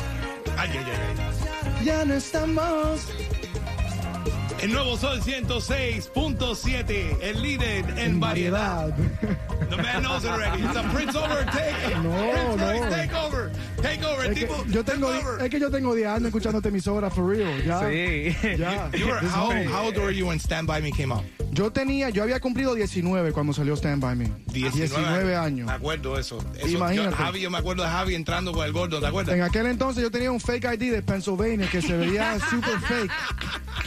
Ay, 0.56 0.70
ay, 0.72 0.78
ay, 0.78 0.84
ay. 1.78 1.84
ya 1.84 2.04
no 2.04 2.14
estamos. 2.14 3.06
El 4.60 4.72
nuevo 4.72 4.96
Sol 4.96 5.20
106.7, 5.20 7.18
el 7.20 7.40
líder 7.40 7.84
en 7.98 8.18
variedad. 8.18 8.92
The 9.70 9.76
man 9.76 10.02
knows 10.02 10.24
it 10.24 10.30
already. 10.30 10.60
It's 10.64 10.74
a 10.76 10.82
Prince 10.92 11.14
Over 11.14 11.44
take. 11.52 11.96
No, 12.02 12.56
Prince 12.56 12.84
no. 12.84 12.90
Take 12.90 13.14
over. 13.14 13.52
Take 13.80 14.04
over. 14.04 14.24
Es 14.26 14.34
que 14.34 14.46
tipo, 14.46 14.64
yo 14.70 14.82
tengo, 14.84 15.12
es 15.40 15.50
que 15.50 15.60
yo 15.60 15.70
tengo 15.70 15.94
10 15.94 16.08
años 16.08 16.26
escuchándote 16.26 16.68
emisora 16.70 17.10
for 17.10 17.24
real. 17.28 17.62
Ya. 17.64 17.78
Sí. 17.80 18.34
Ya. 18.58 18.90
You 18.92 19.06
were, 19.06 19.20
how, 19.20 19.52
how 19.70 19.84
old 19.86 19.96
were 19.98 20.10
you 20.12 20.26
when 20.26 20.40
Stand 20.40 20.66
By 20.66 20.80
Me 20.80 20.90
came 20.90 21.12
out? 21.12 21.22
Yo 21.54 21.70
tenía, 21.70 22.10
yo 22.10 22.24
había 22.24 22.40
cumplido 22.40 22.74
19 22.74 23.30
cuando 23.30 23.52
salió 23.52 23.76
Stand 23.76 24.02
By 24.02 24.16
Me. 24.16 24.32
19 24.52 25.36
años. 25.36 25.68
Me 25.68 25.72
acuerdo 25.72 26.18
eso. 26.18 26.44
eso 26.56 26.66
Imagínate. 26.66 27.10
Yo, 27.10 27.16
Javi, 27.16 27.40
yo 27.42 27.50
me 27.50 27.58
acuerdo 27.58 27.84
de 27.84 27.90
Javi 27.90 28.16
entrando 28.16 28.52
con 28.52 28.66
el 28.66 28.72
gordo, 28.72 28.98
¿te 28.98 29.06
acuerdas? 29.06 29.36
En 29.36 29.42
aquel 29.42 29.66
entonces 29.66 30.02
yo 30.02 30.10
tenía 30.10 30.32
un 30.32 30.40
fake 30.40 30.64
ID 30.64 30.90
de 30.92 31.02
Pennsylvania 31.02 31.68
que 31.70 31.80
se 31.80 31.96
veía 31.96 32.38
super 32.50 32.80
fake. 32.80 33.12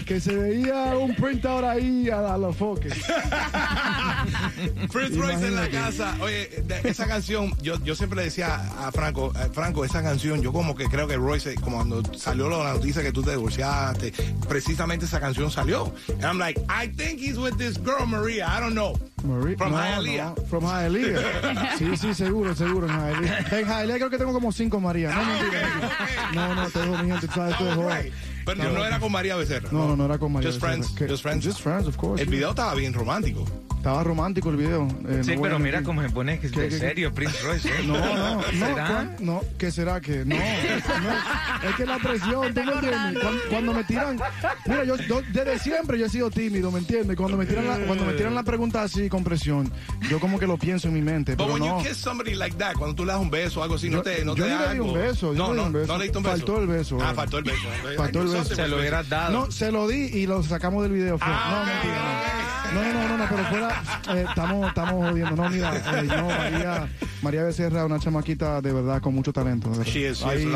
Que 0.06 0.22
se 0.22 0.34
veía 0.34 0.98
un 0.98 1.14
printout 1.16 1.66
ahí 1.66 2.10
a, 2.10 2.34
a 2.36 2.38
los 2.38 2.56
foques. 2.56 2.94
Prince 4.92 5.18
Royce 5.18 5.48
en 5.48 5.56
la 5.56 5.70
casa. 5.70 6.16
Oye, 6.22 6.64
esa 6.86 7.06
canción, 7.08 7.54
yo, 7.62 7.84
yo 7.84 7.96
siempre 7.96 8.18
le 8.18 8.26
decía 8.26 8.56
a 8.80 8.92
Franco, 8.94 9.34
eh, 9.36 9.50
Franco, 9.52 9.84
esa 9.84 10.02
canción, 10.02 10.42
yo 10.42 10.54
como 10.54 10.76
que 10.76 10.86
creo 10.86 11.08
que 11.08 11.18
Royce, 11.18 11.56
como 11.56 11.78
cuando 11.78 12.02
salió 12.16 12.50
la 12.50 12.74
noticia 12.74 13.02
que 13.04 13.12
tú 13.12 13.22
te 13.24 13.32
divorciaste, 13.32 14.14
precisamente 14.48 15.06
esa 15.06 15.20
canción 15.20 15.52
salió. 15.52 15.94
And 16.10 16.24
I'm 16.24 16.38
like, 16.40 16.62
I 16.70 16.88
think 16.88 17.20
he's 17.20 17.38
with 17.38 17.57
this 17.58 17.78
girl, 17.78 18.06
Maria. 18.06 18.48
I 18.48 18.60
don't 18.60 18.74
know. 18.74 18.94
Marie- 19.24 19.56
From 19.56 19.72
no, 19.72 19.78
Hialeah. 19.78 20.36
no, 20.38 20.46
from 20.46 20.64
Hialeah. 20.64 21.76
Sí, 21.78 21.98
sí, 21.98 22.14
seguro, 22.14 22.54
seguro. 22.56 22.88
En 22.88 22.94
Hialeah. 22.94 23.46
En 23.60 23.66
Hialeah 23.66 23.98
creo 23.98 24.10
que 24.10 24.18
tengo 24.18 24.34
como 24.34 24.52
cinco 24.52 24.80
María. 24.80 25.10
No, 25.14 25.24
mentira, 25.26 25.68
mentira. 25.68 26.32
No, 26.34 26.56
no, 26.56 26.70
te 26.70 26.80
dejo, 26.80 27.04
mi 27.04 27.12
gente, 27.12 27.28
sabes, 27.28 27.58
tú. 27.58 27.66
Right. 27.82 28.14
Pero 28.46 28.72
no 28.72 28.86
era 28.86 29.00
con 29.00 29.12
María 29.12 29.36
Becerra. 29.36 29.70
No, 29.72 29.88
no, 29.90 29.96
no 29.98 30.06
era 30.06 30.18
con 30.18 30.32
María. 30.32 30.50
Just 30.50 30.62
Becerra. 30.62 30.84
friends. 30.84 30.98
Que- 30.98 31.08
Just 31.10 31.24
friends. 31.24 31.46
Just 31.46 31.62
friends, 31.62 31.88
of 31.88 31.98
course. 31.98 32.22
El 32.24 32.30
video 32.30 32.52
estaba 32.52 32.74
bien 32.76 32.94
romántico. 32.94 33.44
Estaba 33.78 34.04
romántico 34.04 34.50
el 34.50 34.58
video. 34.58 34.88
eh, 35.08 35.22
Sí, 35.24 35.36
no 35.36 35.42
pero 35.44 35.60
mira 35.60 35.82
cómo 35.82 36.02
se 36.02 36.10
pone 36.10 36.40
que 36.40 36.50
¿Qué, 36.52 36.60
de 36.62 36.68
qué, 36.68 36.74
qué? 36.74 36.80
serio 36.80 37.14
Prince 37.14 37.38
Royce. 37.42 37.70
¿eh? 37.70 37.72
No, 37.86 37.94
no, 37.98 38.36
no, 38.36 38.44
¿Será? 38.44 38.88
¿cuán- 38.88 39.16
no, 39.20 39.42
¿qué 39.58 39.72
será 39.72 40.02
que? 40.02 40.26
No, 40.26 40.36
no, 40.36 41.70
es 41.70 41.76
que 41.78 41.86
la 41.86 41.98
presión, 41.98 42.54
¿tú 42.54 42.62
me 42.64 42.72
entiendes? 42.74 43.22
Cuando, 43.22 43.42
cuando 43.50 43.74
me 43.74 43.84
tiran, 43.86 44.20
mira, 44.66 44.84
yo, 44.84 44.98
yo 44.98 45.22
desde 45.32 45.60
siempre 45.60 45.98
yo 45.98 46.08
he 46.08 46.10
sido 46.10 46.30
tímido, 46.30 46.70
¿me 46.70 46.80
entiendes? 46.80 47.16
Cuando 47.16 47.38
me 47.38 47.46
tiran 47.46 47.66
la, 47.68 47.78
cuando 47.86 48.04
me 48.04 48.14
tiran 48.14 48.36
la 48.36 48.44
pregunta 48.44 48.84
así 48.84 49.08
con 49.08 49.24
presión, 49.24 49.72
yo 50.10 50.20
como 50.20 50.38
que 50.38 50.48
lo 50.48 50.58
pienso 50.58 50.90
en 50.90 50.94
mi 50.96 51.02
mente, 51.02 51.38
pero 51.38 51.58
no. 51.58 51.82
you 51.82 51.88
kiss 51.88 51.98
somebody 51.98 52.34
like 52.36 52.58
that, 52.58 52.74
cuando 52.74 52.94
tú 52.96 53.06
le 53.06 53.14
das 53.14 53.22
un 53.22 53.30
beso 53.30 53.62
o 53.62 53.64
algo 53.64 53.76
así, 53.76 53.90
no 53.90 54.02
te, 54.02 54.26
no 54.26 54.36
yo 54.36 54.44
te 54.44 54.50
le 54.50 54.56
di 54.58 54.80
un 54.80 54.88
algo. 54.90 54.94
beso, 54.94 55.34
yo 55.34 55.48
no, 55.48 55.54
no 55.54 55.54
le 55.54 55.56
di 55.56 55.62
no, 55.62 55.66
un 55.68 55.74
beso. 55.74 55.88
no 55.94 55.98
le 55.98 56.04
diste 56.04 56.18
un 56.18 56.24
beso. 56.26 56.36
Faltó 56.38 56.60
el 56.60 56.68
beso, 56.68 56.98
Ah, 57.02 57.12
eh. 57.12 57.16
faltó 57.16 57.38
el 57.38 57.44
beso. 57.46 57.68
Faltó 57.96 58.22
el 58.22 58.28
beso. 58.28 58.56
Se 58.56 58.68
lo 58.68 58.78
hubieras 58.78 59.08
dado. 59.08 59.32
No, 59.46 59.52
se 59.52 59.72
lo 59.72 59.88
di 59.88 59.96
y 60.08 60.28
lo 60.28 60.44
sacamos 60.44 60.84
del 60.84 60.92
video. 60.92 61.18
fue. 61.18 61.28
Ah, 61.30 61.52
no, 61.52 61.66
mentira, 61.72 62.67
no. 62.74 62.94
No, 62.94 63.08
no, 63.08 63.18
no, 63.18 63.26
pero 63.30 63.44
fuera, 63.46 63.82
eh, 64.16 64.26
estamos, 64.28 64.68
estamos 64.68 65.10
jodiendo. 65.10 65.36
No, 65.36 65.50
mira, 65.50 65.76
eh, 65.76 66.04
no, 66.08 66.28
María, 66.28 66.90
María 67.22 67.44
Becerra, 67.44 67.86
una 67.86 68.00
chamaquita 68.00 68.62
de 68.62 68.74
verdad 68.74 69.02
con 69.02 69.14
mucho 69.14 69.34
talento. 69.34 69.72
She 69.84 70.10
is, 70.10 70.20
she 70.20 70.44
is. 70.44 70.48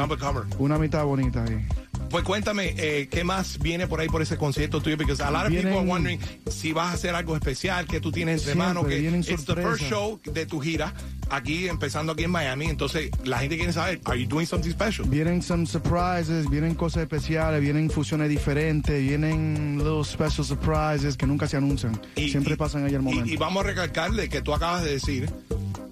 Una 0.60 0.78
mitad 0.78 1.04
bonita 1.06 1.44
ahí. 1.44 1.66
Pues 2.12 2.26
cuéntame, 2.26 2.76
eh, 2.78 3.08
¿qué 3.10 3.24
más 3.24 3.58
viene 3.60 3.88
por 3.88 4.02
ahí 4.02 4.10
por 4.10 4.22
ese 4.22 4.36
concierto 4.38 4.82
tuyo? 4.82 4.98
Porque 4.98 5.14
a 5.24 5.32
lot 5.32 5.44
of 5.46 5.50
people 5.50 5.70
are 5.72 5.88
wondering 5.88 6.20
si 6.50 6.74
vas 6.74 6.90
a 6.92 6.94
hacer 6.94 7.16
algo 7.16 7.36
especial, 7.38 7.88
que 7.88 8.02
tú 8.02 8.12
tienes 8.12 8.42
entre 8.42 8.56
manos, 8.56 8.86
que 8.86 9.00
it's 9.00 9.46
the 9.46 9.56
first 9.56 9.84
show 9.84 10.20
de 10.26 10.46
tu 10.46 10.60
gira, 10.60 10.94
aquí, 11.30 11.70
empezando 11.70 12.12
aquí 12.12 12.26
en 12.26 12.32
Miami. 12.32 12.66
Entonces, 12.66 13.12
la 13.24 13.40
gente 13.40 13.56
quiere 13.56 13.72
saber, 13.72 14.02
¿are 14.04 14.22
you 14.22 14.28
doing 14.28 14.46
something 14.46 14.72
special? 14.72 15.08
Vienen 15.08 15.42
some 15.42 15.66
surprises, 15.66 16.50
vienen 16.50 16.76
cosas 16.76 17.04
especiales, 17.04 17.62
vienen 17.62 17.90
fusiones 17.90 18.28
diferentes, 18.30 19.02
vienen 19.02 19.78
little 19.78 20.04
special 20.04 20.44
surprises 20.46 21.16
que 21.16 21.26
nunca 21.26 21.48
se 21.48 21.56
anuncian. 21.56 22.00
Y- 22.18 22.30
Siempre 22.30 22.56
y- 22.56 22.58
pasan 22.58 22.84
ahí 22.86 22.94
al 22.94 23.02
y- 23.02 23.06
momento. 23.06 23.26
Y, 23.34 23.38
vamos 23.38 23.64
a 23.64 23.68
recalcarle 23.68 24.28
que 24.28 24.42
tú 24.42 24.54
acabas 24.54 24.84
de 24.84 24.92
decir 24.92 25.30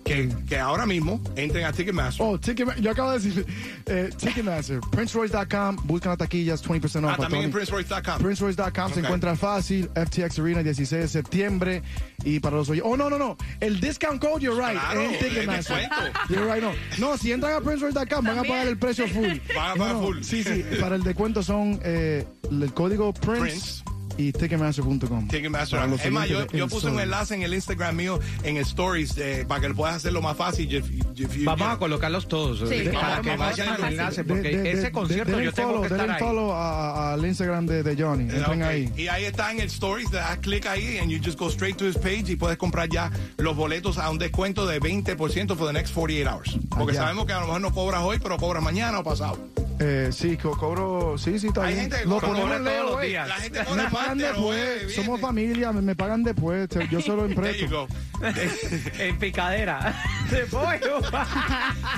que, 0.09 0.29
que 0.47 0.57
ahora 0.57 0.85
mismo 0.85 1.21
entren 1.35 1.65
a 1.65 1.71
Ticketmaster. 1.71 2.25
Oh, 2.25 2.39
Ticketmaster, 2.39 2.83
yo 2.83 2.91
acabo 2.91 3.11
de 3.11 3.19
decir, 3.19 3.45
eh, 3.85 4.09
Ticketmaster, 4.17 4.79
PrinceRoyce.com, 4.91 5.77
buscan 5.85 6.09
las 6.11 6.17
taquillas, 6.17 6.63
20% 6.63 7.05
off. 7.05 7.11
ah, 7.13 7.17
también 7.17 7.43
en. 7.45 7.51
PrinceRoyce.com. 7.51 8.17
PrinceRoyce.com 8.21 8.89
se 8.93 8.99
Ok. 8.99 9.05
encuentra 9.05 9.35
fácil, 9.35 9.89
FTX 9.95 10.39
Arena 10.39 10.63
16 10.63 11.01
de 11.03 11.07
septiembre 11.07 11.83
y 12.23 12.39
para 12.39 12.57
los 12.57 12.69
oyentes. 12.69 12.91
Oh, 12.91 12.97
no, 12.97 13.09
no, 13.09 13.17
no, 13.19 13.37
el 13.59 13.79
discount 13.79 14.19
code, 14.21 14.41
you're 14.41 14.59
right, 14.59 14.79
Claro, 14.79 15.01
en 15.01 15.19
Ticketmaster. 15.19 15.77
descuento. 15.77 16.19
You're 16.29 16.51
right, 16.53 16.63
no. 16.63 16.71
No, 16.97 17.17
si 17.17 17.31
entran 17.31 17.53
a 17.53 17.61
PrinceRoyce.com 17.61 18.25
van 18.25 18.39
a 18.39 18.43
pagar 18.43 18.67
el 18.67 18.77
precio 18.77 19.07
full. 19.07 19.27
Van 19.55 19.71
a 19.71 19.75
pagar 19.75 19.95
no, 19.95 20.01
full. 20.01 20.21
Sí, 20.23 20.43
sí, 20.43 20.63
para 20.81 20.95
el 20.95 21.03
descuento 21.03 21.43
son 21.43 21.79
eh, 21.83 22.25
el 22.49 22.73
código 22.73 23.13
Prince. 23.13 23.39
Prince. 23.41 23.83
Y 24.19 24.33
ticketmaster.com. 24.33 25.27
Ticketmaster. 25.29 25.79
Es 26.03 26.11
más, 26.11 26.27
yo, 26.27 26.41
de 26.45 26.57
yo 26.57 26.65
El 26.65 26.69
puse 26.69 26.87
un 26.87 26.99
enlace 26.99 27.35
en 27.35 27.43
el 27.43 27.53
Instagram 27.53 27.95
mío, 27.95 28.19
en 28.43 28.57
Stories, 28.57 29.17
eh, 29.17 29.45
para 29.47 29.61
que 29.61 29.69
lo 29.69 29.75
puedas 29.75 29.95
hacerlo 29.95 30.21
más 30.21 30.35
fácil. 30.35 30.69
If- 30.73 30.91
if 31.15 31.35
you- 31.35 31.45
Vamos 31.45 31.67
a 31.69 31.77
colocarlos 31.77 32.27
todos 32.27 32.59
Sí, 32.67 32.75
eh, 32.75 32.91
para 32.93 33.21
que 33.21 33.37
vayan 33.37 33.67
al 33.69 33.73
hacerlo 33.75 33.87
enlace, 33.87 34.23
porque 34.25 34.49
De- 34.49 34.57
de- 34.63 34.71
ese 34.71 34.81
de- 34.81 34.91
concierto 34.91 35.39
yo 35.39 35.53
tengo 35.53 35.69
follow, 35.69 35.81
que 35.83 35.87
estar 35.87 35.99
denle 36.01 36.13
ahí. 36.15 36.19
follow 36.19 36.53
al 36.53 37.25
Instagram 37.25 37.65
de, 37.65 37.81
de 37.83 38.03
Johnny. 38.03 38.25
Eh, 38.25 38.37
Entren 38.37 38.61
ok. 38.61 38.67
ahí. 38.67 38.93
Y 38.97 39.07
ahí 39.07 39.23
está 39.23 39.51
en 39.53 39.61
el 39.61 39.67
Stories, 39.67 40.11
das 40.11 40.37
clic 40.39 40.65
ahí 40.65 40.97
and 40.97 41.09
you 41.09 41.19
just 41.23 41.39
go 41.39 41.47
straight 41.49 41.77
to 41.77 41.87
his 41.87 41.97
page 41.97 42.25
y 42.29 42.35
puedes 42.35 42.57
comprar 42.57 42.89
ya 42.89 43.11
los 43.37 43.55
boletos 43.55 43.97
a 43.97 44.09
un 44.09 44.17
descuento 44.19 44.65
de 44.67 44.79
20% 44.81 45.55
for 45.55 45.67
the 45.67 45.73
next 45.73 45.93
48 45.93 46.27
hours. 46.29 46.57
Porque 46.69 46.91
Allá. 46.91 47.01
sabemos 47.03 47.25
que 47.25 47.31
a 47.33 47.39
lo 47.39 47.45
mejor 47.45 47.61
no 47.61 47.73
cobras 47.73 48.01
hoy, 48.03 48.19
pero 48.21 48.35
cobras 48.37 48.61
mañana 48.61 48.99
o 48.99 49.03
pasado. 49.03 49.37
Eh, 49.79 50.09
sí, 50.11 50.35
co- 50.37 50.57
cobro. 50.57 51.17
Sí, 51.17 51.39
sí, 51.39 51.47
está 51.47 51.63
Hay 51.63 51.73
bien. 51.75 51.81
gente 51.89 52.03
que 52.03 52.09
Lo 52.09 52.15
cobra 52.19 52.27
ponemos 52.27 52.51
en 52.51 52.57
todos 52.57 52.63
leo, 52.73 52.83
los 52.83 52.93
güey. 52.95 53.09
días. 53.09 53.27
La 53.27 53.35
gente 53.35 53.59
Me 53.59 53.65
cobra 53.65 53.83
pagan 53.89 54.07
martes, 54.17 54.23
después. 54.27 54.43
jueves, 54.45 54.81
Somos 54.95 54.95
viernes. 55.07 55.21
familia, 55.21 55.71
me, 55.71 55.81
me 55.81 55.95
pagan 55.95 56.23
después. 56.23 56.69
Yo 56.91 57.01
solo 57.01 57.27
There 57.27 57.33
you 57.35 57.65
empresto. 57.67 57.69
go. 57.69 57.87
En 58.99 59.17
picadera. 59.17 59.95
De 60.29 60.45
pollo. 60.47 60.99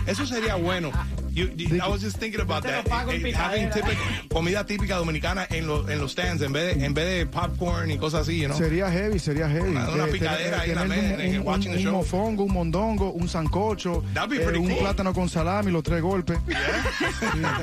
Eso 0.06 0.26
sería 0.28 0.56
bueno. 0.56 0.92
You- 1.34 1.48
you- 1.56 1.76
I 1.78 1.88
was 1.90 2.02
just 2.02 2.18
thinking 2.20 2.42
about 2.42 2.64
Yo 2.66 2.70
te 2.72 2.76
lo 2.76 2.84
that. 2.84 2.90
pago 2.90 3.12
en 3.14 3.26
Eh, 3.26 3.30
eh, 3.30 3.34
having 3.36 3.70
picadera. 3.70 3.96
typical- 3.96 4.28
comida 4.30 4.66
típica 4.66 4.96
dominicana 4.98 5.48
en, 5.50 5.66
los 5.66 5.90
en 5.90 6.00
los 6.00 6.12
stands 6.12 6.42
en 6.44 6.52
vez 6.52 6.76
de, 6.78 6.86
en 6.86 6.94
vez 6.94 7.06
de 7.20 7.26
popcorn 7.26 7.90
y 7.90 7.98
cosas 7.98 8.24
así, 8.24 8.46
¿no? 8.46 8.54
Sería 8.54 8.92
heavy, 8.92 9.18
sería 9.18 9.50
heavy. 9.50 9.70
Una- 9.70 9.90
una 9.90 10.04
Eh, 10.06 10.12
picadera 10.12 10.60
ahí 10.62 10.70
en 10.72 10.76
la 10.76 10.82
tener 10.82 10.98
mesa, 11.04 11.16
un, 11.16 11.22
en- 11.22 11.40
un- 11.42 11.48
watching 11.48 11.72
the 11.72 11.78
un 11.78 11.84
show. 11.86 11.94
mofongo, 11.94 12.44
un 12.44 12.54
mondongo, 12.54 13.12
un 13.12 13.30
sancocho, 13.30 14.04
That'd 14.14 14.30
be 14.30 14.36
eh, 14.44 14.46
pretty 14.46 14.60
un 14.60 14.70
cool. 14.72 14.80
plátano 14.80 15.14
con 15.14 15.30
salami, 15.30 15.72
los 15.72 15.84
tres 15.84 16.02
golpes. 16.02 16.38
Sí. 16.48 16.54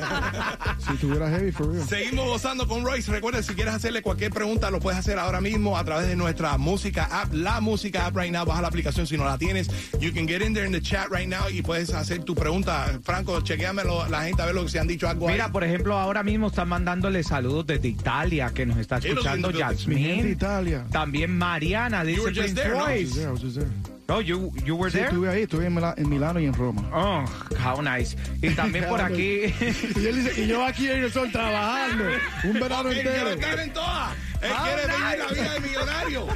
Si 0.78 0.96
tuviera 0.96 1.28
heavy, 1.28 1.52
for 1.52 1.70
real. 1.72 1.86
Seguimos 1.86 2.26
gozando 2.26 2.66
con 2.66 2.84
Royce. 2.84 3.10
Recuerda, 3.10 3.42
si 3.42 3.54
quieres 3.54 3.74
hacerle 3.74 4.00
cualquier 4.02 4.30
pregunta, 4.30 4.70
lo 4.70 4.80
puedes 4.80 4.98
hacer 4.98 5.18
ahora 5.18 5.40
mismo 5.40 5.76
a 5.76 5.84
través 5.84 6.08
de 6.08 6.16
nuestra 6.16 6.56
música 6.56 7.04
app, 7.10 7.32
la 7.32 7.60
música 7.60 8.06
app 8.06 8.16
right 8.16 8.32
now. 8.32 8.44
Baja 8.46 8.62
la 8.62 8.68
aplicación 8.68 9.06
si 9.06 9.16
no 9.16 9.24
la 9.24 9.36
tienes. 9.38 9.68
You 10.00 10.12
can 10.12 10.26
get 10.26 10.40
in 10.42 10.54
there 10.54 10.66
in 10.66 10.72
the 10.72 10.80
chat 10.80 11.08
right 11.10 11.28
now 11.28 11.50
y 11.50 11.62
puedes 11.62 11.92
hacer 11.92 12.24
tu 12.24 12.34
pregunta. 12.34 12.98
Franco, 13.02 13.40
chequeamelo 13.40 14.08
la 14.08 14.22
gente 14.22 14.42
a 14.42 14.46
ver 14.46 14.54
lo 14.54 14.62
que 14.64 14.70
se 14.70 14.78
han 14.78 14.86
dicho 14.86 15.08
algo 15.08 15.28
Mira, 15.28 15.46
ahí. 15.46 15.50
por 15.52 15.64
ejemplo, 15.64 15.98
ahora 15.98 16.22
mismo 16.22 16.48
están 16.48 16.68
mandándole 16.68 17.22
saludos 17.22 17.66
desde 17.66 17.88
Italia, 17.88 18.50
que 18.54 18.64
nos 18.64 18.78
está 18.78 18.98
escuchando 18.98 19.52
Jasmine. 19.52 20.30
Italia. 20.30 20.86
También 20.90 21.36
Mariana, 21.36 22.04
dice 22.04 22.22
Prince 22.22 22.54
there, 22.54 22.70
¿no? 22.70 22.86
Royce. 22.86 23.20
there, 23.20 23.66
Oh, 24.10 24.20
you, 24.22 24.50
you 24.64 24.74
were 24.74 24.90
Sí, 24.90 24.96
there? 24.96 25.08
estuve 25.08 25.28
ahí, 25.28 25.42
estuve 25.42 25.66
en, 25.66 25.74
Mila- 25.74 25.92
en 25.98 26.08
Milano 26.08 26.40
y 26.40 26.46
en 26.46 26.54
Roma. 26.54 26.80
Oh, 26.94 27.24
how 27.62 27.82
nice. 27.82 28.16
Y 28.40 28.54
también 28.54 28.86
por 28.88 29.02
aquí. 29.02 29.42
Y, 29.42 30.06
él 30.06 30.24
dice, 30.24 30.42
y 30.44 30.46
yo 30.46 30.64
aquí 30.64 30.88
en 30.88 31.04
el 31.04 31.12
sol 31.12 31.30
trabajando 31.30 32.04
un 32.44 32.54
verano 32.54 32.88
Él 32.88 33.02
quiere 33.02 33.10
entero. 33.18 33.30
estar 33.32 33.60
en 33.60 33.72
todas. 33.74 34.16
Él 34.40 34.50
quiere 34.64 34.82
nice. 34.86 34.96
vivir 35.04 35.18
la 35.18 35.32
vida 35.34 35.52
de 35.52 35.60
millonario. 35.60 36.26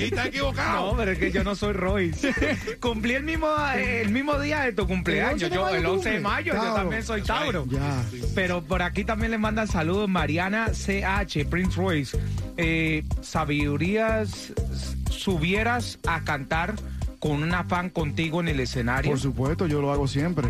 Y 0.00 0.02
está 0.04 0.26
equivocado. 0.26 0.90
No, 0.90 0.96
pero 0.96 1.12
es 1.12 1.18
que 1.18 1.30
yo 1.30 1.44
no 1.44 1.54
soy 1.54 1.74
Royce. 1.74 2.34
Cumplí 2.80 3.14
el 3.14 3.22
mismo, 3.22 3.46
el 3.72 4.08
mismo 4.10 4.36
día 4.40 4.62
de 4.62 4.72
tu 4.72 4.88
cumpleaños. 4.88 5.42
¿El 5.42 5.52
11 5.52 5.52
de 5.52 5.54
Yo, 5.54 5.68
el 5.78 5.86
11 5.86 6.10
de 6.10 6.20
mayo, 6.20 6.54
yo 6.54 6.74
también 6.74 7.04
soy 7.04 7.22
Tauro. 7.22 7.66
Ya. 7.68 8.02
Pero 8.34 8.64
por 8.64 8.82
aquí 8.82 9.04
también 9.04 9.30
le 9.30 9.38
mandan 9.38 9.68
saludos 9.68 10.08
Mariana 10.08 10.70
CH, 10.72 11.44
Prince 11.48 11.76
Royce. 11.76 12.18
Eh, 12.56 13.04
¿Sabidurías 13.20 14.52
subieras 15.08 16.00
a 16.08 16.24
cantar 16.24 16.74
con 17.22 17.40
una 17.40 17.62
fan 17.62 17.88
contigo 17.88 18.40
en 18.40 18.48
el 18.48 18.58
escenario? 18.58 19.08
Por 19.12 19.20
supuesto, 19.20 19.68
yo 19.68 19.80
lo 19.80 19.92
hago 19.92 20.08
siempre. 20.08 20.48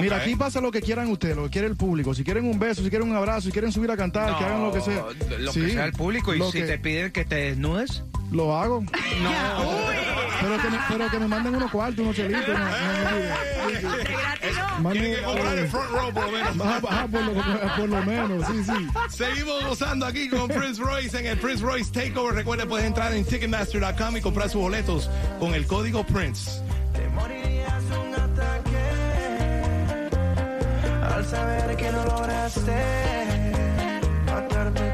Mira, 0.00 0.18
aquí 0.18 0.36
pasa 0.36 0.60
lo 0.60 0.70
que 0.70 0.80
quieran 0.80 1.08
ustedes, 1.10 1.34
lo 1.36 1.44
que 1.44 1.50
quiere 1.50 1.66
el 1.66 1.76
público. 1.76 2.14
Si 2.14 2.22
quieren 2.22 2.44
un 2.46 2.56
beso, 2.58 2.82
si 2.84 2.88
quieren 2.90 3.10
un 3.10 3.16
abrazo, 3.16 3.42
si 3.42 3.50
quieren 3.52 3.72
subir 3.72 3.90
a 3.90 3.96
cantar, 3.96 4.38
que 4.38 4.44
hagan 4.44 4.62
lo 4.62 4.72
que 4.72 4.80
sea. 4.80 5.04
Lo 5.40 5.50
Sí, 5.52 5.60
que 5.62 5.70
sea 5.72 5.84
el 5.86 5.92
público. 5.92 6.32
Y 6.32 6.38
lo 6.38 6.52
si 6.52 6.58
que- 6.60 6.64
te 6.66 6.78
piden 6.78 7.10
que 7.10 7.24
te 7.24 7.34
desnudes. 7.34 8.04
Lo 8.30 8.56
hago. 8.56 8.82
No. 9.22 10.23
Pero 10.44 10.62
que, 10.62 10.70
me, 10.70 10.78
pero 10.88 11.10
que 11.10 11.18
me 11.18 11.28
manden 11.28 11.54
unos 11.56 11.70
cuartos, 11.70 11.98
unos 12.00 12.14
chelitos. 12.16 12.48
no- 12.48 12.54
no 12.54 12.64
me 12.64 13.80
digan. 13.80 13.98
Gratis 14.04 14.56
no. 14.58 14.64
Manden- 14.80 14.92
Tiene 15.02 15.16
que 15.16 15.22
comprar 15.22 15.58
el 15.58 15.68
front 15.68 15.90
row 15.90 16.12
por 16.12 16.24
lo 16.24 16.30
menos. 16.32 16.60
Ajá, 16.60 16.80
ajá, 16.88 17.08
por, 17.08 17.22
lo, 17.22 17.32
por 17.76 17.88
lo 17.88 18.02
menos, 18.04 18.46
sí, 18.48 18.64
sí. 18.64 18.88
Seguimos 19.16 19.64
gozando 19.64 20.06
aquí 20.06 20.28
con 20.28 20.48
Prince 20.48 20.80
Royce 20.82 21.18
en 21.18 21.26
el 21.26 21.38
Prince 21.38 21.62
Royce 21.64 21.90
Takeover. 21.92 22.34
Recuerda, 22.34 22.66
puedes 22.66 22.86
entrar 22.86 23.12
en 23.14 23.24
Ticketmaster.com 23.24 24.16
y 24.16 24.20
comprar 24.20 24.48
sus 24.50 24.60
boletos 24.60 25.10
con 25.40 25.54
el 25.54 25.66
código 25.66 26.04
Prince. 26.04 26.60
Te 26.92 27.08
morirías 27.08 27.82
un 27.84 28.14
ataque 28.14 28.84
al 31.14 31.24
saber 31.26 31.76
que 31.76 31.90
no 31.92 32.04
lograste 32.04 32.84
matarme 34.26 34.93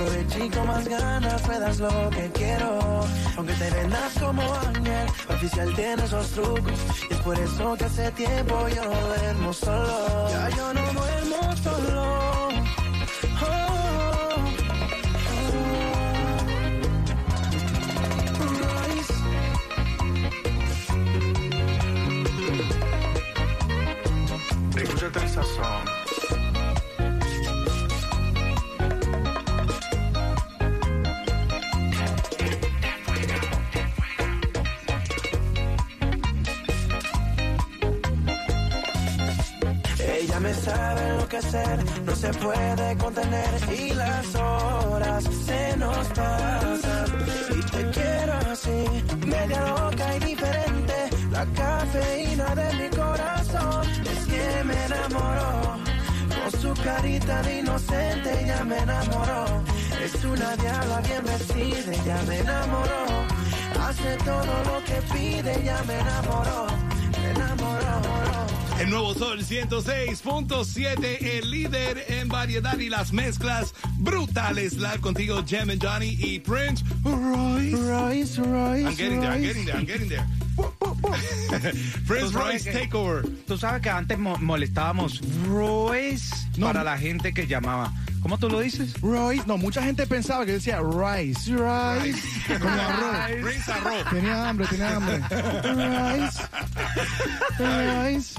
aproveché 0.00 0.50
con 0.50 0.66
más 0.66 0.88
ganas 0.88 1.48
me 1.48 1.58
das 1.58 1.78
lo 1.78 2.10
que 2.10 2.30
quiero. 2.32 3.06
Aunque 3.36 3.52
te 3.54 3.70
vendas 3.70 4.12
como 4.18 4.42
ángel, 4.42 5.06
oficial 5.28 5.74
tiene 5.74 6.04
esos 6.04 6.30
trucos. 6.30 6.80
Y 7.10 7.14
es 7.14 7.20
por 7.20 7.38
eso 7.38 7.76
que 7.76 7.84
hace 7.84 8.10
tiempo 8.12 8.68
yo 8.68 8.84
no 8.84 9.00
duermo 9.06 9.52
solo. 9.52 10.28
Ya 10.30 10.48
yo 10.50 10.74
no 10.74 10.92
duermo 10.92 11.56
solo. 11.56 12.02
Oh, 13.42 13.46
oh, 13.46 14.36
oh. 14.36 14.50
Sazón. 25.28 25.99
No 42.04 42.14
se 42.14 42.28
puede 42.34 42.96
contener 42.96 43.50
y 43.78 43.92
las 43.92 44.34
horas 44.34 45.24
se 45.24 45.76
nos 45.76 46.06
pasan. 46.08 47.06
Y 47.56 47.60
te 47.70 47.90
quiero 47.90 48.32
así, 48.52 49.26
media 49.26 49.60
loca 49.66 50.16
y 50.16 50.18
diferente, 50.20 51.10
la 51.30 51.44
cafeína 51.46 52.54
de 52.54 52.72
mi 52.74 52.88
corazón 52.96 53.86
es 54.12 54.26
que 54.26 54.64
me 54.64 54.84
enamoró. 54.86 55.78
Con 56.36 56.60
su 56.60 56.82
carita 56.82 57.42
de 57.42 57.58
inocente 57.60 58.44
ya 58.46 58.64
me 58.64 58.78
enamoró. 58.78 59.44
Es 60.02 60.24
una 60.24 60.56
diabla 60.56 61.00
bien 61.00 61.24
vestida, 61.24 61.92
ya 62.04 62.22
me 62.26 62.38
enamoró. 62.38 63.04
Hace 63.86 64.16
todo 64.18 64.54
lo 64.64 64.84
que 64.84 65.02
pide, 65.12 65.62
ya 65.64 65.82
me 65.86 65.98
enamoró. 65.98 66.79
El 68.80 68.88
nuevo 68.90 69.12
Sol 69.14 69.40
106.7, 69.44 71.18
el 71.38 71.50
líder 71.50 72.04
en 72.08 72.28
variedad 72.28 72.78
y 72.78 72.88
las 72.88 73.12
mezclas 73.12 73.74
brutales. 73.98 74.72
Live 74.74 75.00
contigo, 75.00 75.44
Jem 75.46 75.70
and 75.70 75.82
Johnny 75.84 76.16
y 76.18 76.40
Prince 76.40 76.82
Royce. 77.04 77.76
Royce, 77.76 78.38
Royce. 78.40 78.86
I'm 78.86 78.96
getting 78.96 79.20
there, 79.20 79.32
I'm 79.32 79.42
getting 79.42 79.64
there, 79.66 79.76
I'm 79.76 79.86
getting 79.86 80.08
there. 80.08 80.24
Prince 82.06 82.32
Royce 82.32 82.64
que- 82.64 82.72
Takeover. 82.72 83.22
Tú 83.46 83.58
sabes 83.58 83.82
que 83.82 83.90
antes 83.90 84.18
mo- 84.18 84.38
molestábamos 84.38 85.20
Royce 85.46 86.34
No. 86.56 86.66
para 86.66 86.82
la 86.82 86.96
gente 86.96 87.34
que 87.34 87.46
llamaba. 87.46 87.92
¿Cómo 88.22 88.36
tú 88.38 88.48
lo 88.50 88.60
dices? 88.60 89.00
Royce. 89.00 89.44
No, 89.46 89.56
mucha 89.56 89.82
gente 89.82 90.06
pensaba 90.06 90.44
que 90.46 90.52
decía 90.52 90.78
rice, 90.80 91.50
rice, 91.52 92.58
como 92.58 92.70
arroz. 92.70 93.16
Prince 93.42 93.72
Arroz. 93.72 94.04
Tenía 94.10 94.48
hambre, 94.48 94.66
tenía 94.68 94.96
hambre. 94.96 95.18
Rice, 95.62 96.40
rice. 97.58 98.34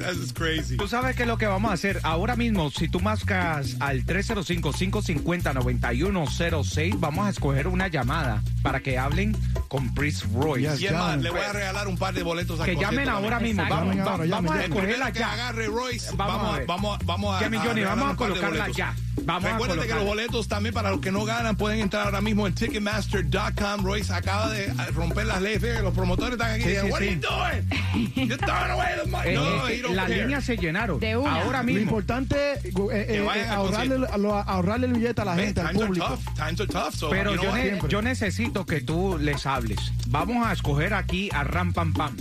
That 0.00 0.12
is 0.14 0.32
crazy. 0.32 0.76
Tú 0.76 0.86
sabes 0.88 1.14
que 1.16 1.26
lo 1.26 1.36
que 1.38 1.46
vamos 1.46 1.70
a 1.70 1.74
hacer 1.74 2.00
ahora 2.04 2.36
mismo, 2.36 2.70
si 2.70 2.88
tú 2.88 3.00
mascas 3.00 3.76
al 3.80 4.04
305-550-9106, 4.06 6.94
vamos 6.98 7.26
a 7.26 7.30
escoger 7.30 7.66
una 7.66 7.88
llamada 7.88 8.42
para 8.62 8.80
que 8.80 8.96
hablen 8.98 9.36
con 9.68 9.92
Prince 9.94 10.24
Royce. 10.34 10.70
Yes. 10.70 10.80
Y 10.80 10.86
es 10.86 10.92
más, 10.92 11.02
llamen. 11.10 11.22
le 11.24 11.30
voy 11.30 11.40
a 11.40 11.52
regalar 11.52 11.88
un 11.88 11.96
par 11.98 12.14
de 12.14 12.22
boletos 12.22 12.60
al 12.60 12.66
Que 12.66 12.76
llamen 12.76 13.08
ahora 13.08 13.36
también. 13.38 13.56
mismo. 13.56 13.68
Vamos, 13.70 13.96
Llamen 13.96 14.08
ahora, 14.08 14.24
vamos 14.28 14.50
a 14.52 14.54
llamen, 14.54 14.56
El 14.56 14.60
escogerla 14.70 14.94
primero 15.06 15.12
que 15.12 15.18
ya. 15.18 15.32
agarre 15.32 15.66
Royce, 15.66 16.10
Vamos 16.16 16.36
vamos, 16.36 16.54
a 16.54 16.56
a, 16.56 16.64
vamos, 16.66 16.98
a- 17.00 17.04
vamos 17.04 17.34
a, 17.34 17.38
a 17.44 17.48
vamos 17.94 18.12
a 18.12 18.16
colocarla 18.16 18.68
ya. 18.70 18.94
Vamos 19.24 19.50
Recuérdate 19.50 19.86
que 19.86 19.94
los 19.94 20.04
boletos 20.04 20.48
también 20.48 20.74
para 20.74 20.90
los 20.90 21.00
que 21.00 21.12
no 21.12 21.24
ganan 21.24 21.54
pueden 21.56 21.80
entrar 21.80 22.06
ahora 22.06 22.20
mismo 22.20 22.46
en 22.46 22.54
Ticketmaster.com. 22.54 23.84
Royce 23.84 24.12
acaba 24.12 24.48
de 24.50 24.72
romper 24.94 25.26
las 25.26 25.42
leyes. 25.42 25.60
Fíjate 25.60 25.82
Los 25.82 25.94
promotores 25.94 26.32
están 26.32 26.52
aquí. 26.52 26.62
Sí, 26.62 26.68
diciendo, 26.70 26.86
sí, 26.86 26.92
What 26.92 27.02
are 27.02 27.08
sí. 27.08 27.20
you 27.20 28.16
doing? 28.16 28.28
You're 28.28 28.36
throwing 28.38 28.70
away 28.70 28.88
the 29.04 29.10
money. 29.10 29.30
Eh, 29.30 29.34
no, 29.34 29.68
eh, 29.68 29.82
don't 29.82 29.94
las 29.94 30.08
líneas 30.08 30.44
se 30.44 30.56
llenaron. 30.56 31.00
De 31.00 31.16
una. 31.16 31.34
Ahora 31.42 31.58
Lo 31.58 31.64
mismo. 31.64 31.80
importante 31.82 32.52
es 32.54 32.64
eh, 32.64 33.20
vayan 33.26 33.48
al 33.50 33.54
ahorrarle, 33.56 33.98
lo- 33.98 34.34
ahorrarle 34.36 34.86
el 34.86 34.92
billete 34.94 35.20
a 35.20 35.24
la 35.26 35.34
Man, 35.34 35.44
gente, 35.44 35.60
al 35.60 35.66
times 35.68 35.80
are 35.82 35.86
público. 35.88 36.06
tough. 36.08 36.34
Times 36.36 36.60
are 36.60 36.66
tough. 36.72 36.94
So, 36.94 37.10
Pero 37.10 37.34
you 37.34 37.40
know 37.40 37.56
yo, 37.56 37.56
ne- 37.56 37.80
yo 37.88 38.02
necesito 38.02 38.64
que 38.66 38.80
tú 38.80 39.18
les 39.20 39.44
hables. 39.46 39.78
Vamos 40.08 40.46
a 40.46 40.52
escoger 40.52 40.94
aquí 40.94 41.28
a 41.32 41.44
Ram 41.44 41.72
Pam 41.72 41.92
Pam. 41.92 42.16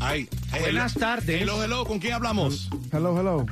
Ay, 0.00 0.28
hey, 0.52 0.60
Buenas 0.60 0.94
hello. 0.96 1.06
tardes. 1.06 1.42
Hello, 1.42 1.64
hello. 1.64 1.84
¿Con 1.84 1.98
quién 1.98 2.12
hablamos? 2.14 2.68
Hello, 2.92 3.18
hello. 3.18 3.46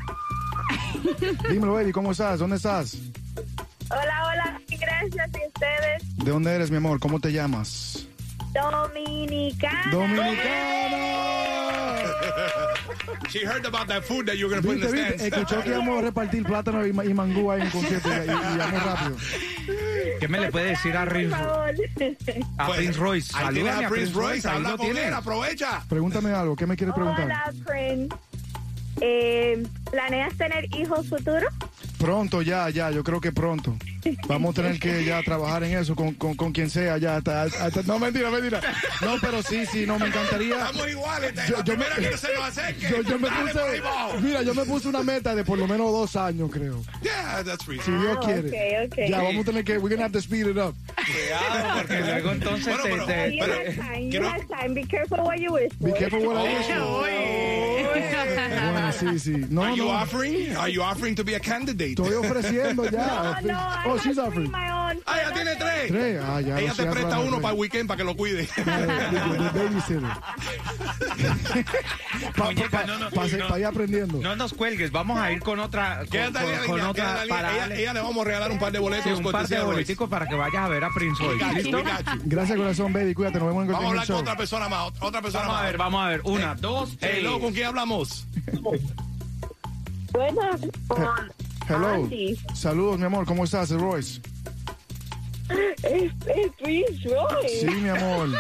Dímelo, 1.51 1.75
baby, 1.75 1.93
¿cómo 1.93 2.13
estás? 2.13 2.39
¿Dónde 2.39 2.57
estás? 2.57 2.97
Hola, 3.91 4.27
hola, 4.29 4.61
gracias 4.81 5.31
y 5.35 5.47
ustedes. 5.47 6.17
¿De 6.25 6.31
dónde 6.31 6.55
eres, 6.55 6.71
mi 6.71 6.77
amor? 6.79 6.99
¿Cómo 7.01 7.21
te 7.21 7.33
llamas? 7.33 8.07
Dominicana. 8.53 9.91
Dominicano. 9.91 11.05
She 13.29 13.41
heard 13.45 13.67
about 13.67 13.89
that 13.89 14.05
food 14.05 14.27
that 14.27 14.37
you're 14.37 14.49
going 14.49 14.63
to 14.63 14.69
put 14.69 14.77
in 14.77 14.81
the 14.83 14.89
stands. 14.89 15.23
escuchó 15.23 15.63
que 15.63 15.71
íbamos 15.71 15.99
a 15.99 16.03
repartir 16.03 16.45
plátano 16.45 16.87
y, 16.87 16.93
ma- 16.93 17.05
y 17.05 17.13
mangú 17.13 17.51
ahí 17.51 17.61
en 17.61 17.67
el 17.67 17.73
concierto 17.73 18.09
y, 18.09 18.13
y, 18.13 18.23
y 18.23 18.59
llamó 18.59 18.79
rápido. 18.79 19.17
¿Qué 20.21 20.29
me 20.29 20.41
le 20.41 20.51
puede 20.53 20.67
decir 20.67 20.97
a, 20.97 21.05
Por 21.05 21.13
Rin- 21.15 21.31
favor. 21.31 21.75
a 22.59 22.67
Pues, 22.67 22.79
Prince 22.79 22.99
Royce? 22.99 23.33
Ahí 23.37 23.55
tienes 23.55 23.73
Salúdame 23.75 23.85
a 23.85 23.89
Prince 23.89 24.13
Royce. 24.15 24.49
ahí 24.49 24.57
Habla 24.57 24.71
lo 24.71 24.77
con 24.79 24.87
tienes. 24.87 25.07
él. 25.07 25.15
Aprovecha. 25.15 25.83
Pregúntame 25.89 26.31
algo, 26.31 26.55
¿qué 26.57 26.67
me 26.67 26.77
quieres 26.77 26.95
preguntar? 26.95 27.25
Hola, 27.25 27.53
Prince. 27.67 28.17
Eh, 29.01 29.63
¿Planeas 29.91 30.37
tener 30.37 30.67
hijos 30.77 31.07
futuros? 31.09 31.53
Pronto, 31.99 32.43
ya, 32.43 32.69
ya, 32.71 32.91
yo 32.91 33.03
creo 33.03 33.21
que 33.21 33.33
pronto. 33.33 33.77
Vamos 34.29 34.51
a 34.59 34.63
tener 34.63 34.79
que 34.79 35.05
ya 35.05 35.23
trabajar 35.23 35.65
en 35.65 35.79
eso 35.79 35.95
con, 35.97 36.13
con, 36.15 36.35
con 36.35 36.53
quien 36.53 36.69
sea, 36.69 36.99
ya. 36.99 37.17
hasta- 37.17 37.43
hasta- 37.45 37.83
no, 37.85 37.99
mentira, 37.99 38.31
mentira. 38.31 38.61
No, 39.01 39.15
pero 39.21 39.43
sí, 39.43 39.65
sí, 39.67 39.87
no, 39.87 39.99
me 39.99 40.09
encantaría. 40.09 40.57
Estamos 40.57 40.89
iguales. 40.91 41.33
Yo- 41.49 41.65
yo 41.65 41.77
me- 41.79 41.85
que 41.87 42.19
se 42.19 42.35
nos 42.35 42.45
acerque. 42.45 42.89
Yo, 42.91 43.03
yo 43.03 43.19
me 43.19 43.29
puse, 43.31 43.61
mira, 44.21 44.43
yo 44.43 44.55
me 44.55 44.65
puse 44.65 44.89
una 44.89 45.03
meta 45.03 45.35
de 45.35 45.45
por 45.45 45.59
lo 45.59 45.67
menos 45.67 45.91
dos 45.93 46.15
años, 46.17 46.51
creo. 46.53 46.83
Yeah, 47.03 47.43
that's 47.45 47.65
Si. 47.65 47.73
Dios 47.91 48.19
Ah, 48.19 48.21
quiere. 48.25 48.49
ok, 48.85 48.93
ok. 48.93 48.99
Ya, 49.09 49.23
vamos 49.23 49.43
a 49.43 49.45
tener 49.45 49.65
que, 49.65 49.79
we're 49.79 49.95
gonna 49.95 50.05
have 50.07 50.13
to 50.13 50.21
speed 50.21 50.47
it 50.49 50.59
up. 50.59 50.75
Cuidado, 50.97 51.79
porque 51.81 52.01
luego 52.01 52.33
entonces 52.33 52.67
Bueno, 52.67 52.83
te- 52.85 52.91
pero- 52.91 53.07
te- 53.07 53.33
You 53.33 53.39
pero- 53.41 53.55
have 53.55 53.75
time, 53.75 54.11
you 54.11 54.23
have 54.25 54.45
time. 54.47 54.75
Be 54.75 54.87
careful 54.87 55.21
what 55.21 55.37
you 55.39 55.53
wish 55.55 55.73
for. 55.81 55.91
Be 55.91 55.99
careful 55.99 56.27
what 56.27 56.45
I 56.45 56.55
wish 56.55 56.67
for. 56.67 57.05
Bueno, 59.05 59.19
sí, 59.19 59.35
sí. 59.35 59.47
No, 59.51 59.63
Are 59.63 59.77
you 59.77 59.85
no. 59.85 59.91
offering? 59.91 60.57
Are 60.57 60.69
you 60.69 60.83
offering 60.83 61.15
to 61.17 61.25
be 61.25 61.35
a 61.35 61.41
candidate? 61.41 61.97
Estoy 61.97 62.15
ofreciendo 62.15 62.91
ya. 62.91 63.41
No, 63.43 63.49
no, 63.49 63.55
I 63.55 63.83
oh, 63.87 63.91
have 63.93 64.03
she's 64.03 64.15
three 64.15 64.25
offering. 64.25 64.51
Tiene 65.45 65.57
tres. 65.57 65.89
Tres. 65.89 66.21
Ah, 66.25 66.41
ya. 66.41 66.59
Ella 66.59 66.69
no 66.71 66.75
te 66.77 66.87
presta 66.87 67.19
uno 67.21 67.41
para 67.41 67.55
el 67.55 67.61
weekend 67.61 67.87
para 67.89 67.99
que 67.99 68.05
lo 68.05 68.17
cuide. 68.17 68.49
De- 68.57 68.65
de- 68.65 69.39
de 69.39 69.51
babysitter. 69.65 70.03
Para 72.37 73.59
ir 73.59 73.67
aprendiendo. 73.67 74.21
No 74.21 74.37
nos 74.37 74.53
cuelgues, 74.55 74.91
vamos 74.91 75.19
a 75.19 75.33
ir 75.33 75.41
con 75.41 75.59
otra. 75.61 75.99
Con, 75.99 76.09
Quédate 76.09 76.39
ahí, 76.39 76.57
con- 76.59 76.67
con 76.67 76.77
Lina, 76.77 76.91
otra 76.91 77.23
para 77.29 77.75
Ella, 77.77 77.93
le 77.93 78.01
vamos 78.01 78.25
a 78.25 78.29
regalar 78.29 78.51
un 78.51 78.59
par 78.59 78.73
de 78.73 78.79
boletos. 78.79 79.05
sí, 79.19 79.25
un 79.25 79.33
par 79.33 79.47
de 79.47 79.61
boleticos 79.63 80.09
para 80.09 80.27
que 80.27 80.35
vayas 80.35 80.63
a 80.65 80.69
ver 80.69 80.85
a 80.85 80.89
Prince 80.95 81.23
you, 81.23 81.31
¿Listo? 81.55 81.79
Gracias, 82.25 82.59
corazón, 82.59 82.93
baby. 82.93 83.15
Cuídate, 83.15 83.39
nos 83.39 83.49
vemos 83.49 83.65
en 83.65 83.69
el, 83.71 83.75
Vamos 83.75 83.87
a 83.87 83.91
hablar 83.91 84.07
con 84.07 84.17
otra 84.17 84.37
persona 84.37 84.69
más. 84.69 84.93
Otra 85.01 85.23
persona 85.23 85.45
Vamos 85.45 85.57
a 85.57 85.63
más. 85.63 85.67
ver, 85.71 85.79
vamos 85.79 86.05
a 86.05 86.09
ver. 86.09 86.21
Una, 86.25 86.55
dos, 86.55 86.97
tres. 86.99 87.19
Hello, 87.19 87.41
¿con 87.41 87.53
quién 87.53 87.67
hablamos? 87.67 88.27
Buenas. 90.13 90.61
Con 90.89 91.05
Hello. 91.69 91.89
Andy. 91.95 92.39
Saludos, 92.55 92.99
mi 92.99 93.05
amor. 93.07 93.25
¿Cómo 93.27 93.45
estás, 93.45 93.71
Royce? 93.71 94.21
Es, 95.83 96.13
es 96.27 96.53
Prince 96.63 97.09
Royce. 97.09 97.61
Sí, 97.61 97.67
mi 97.67 97.89
amor. 97.91 98.29
No, 98.29 98.39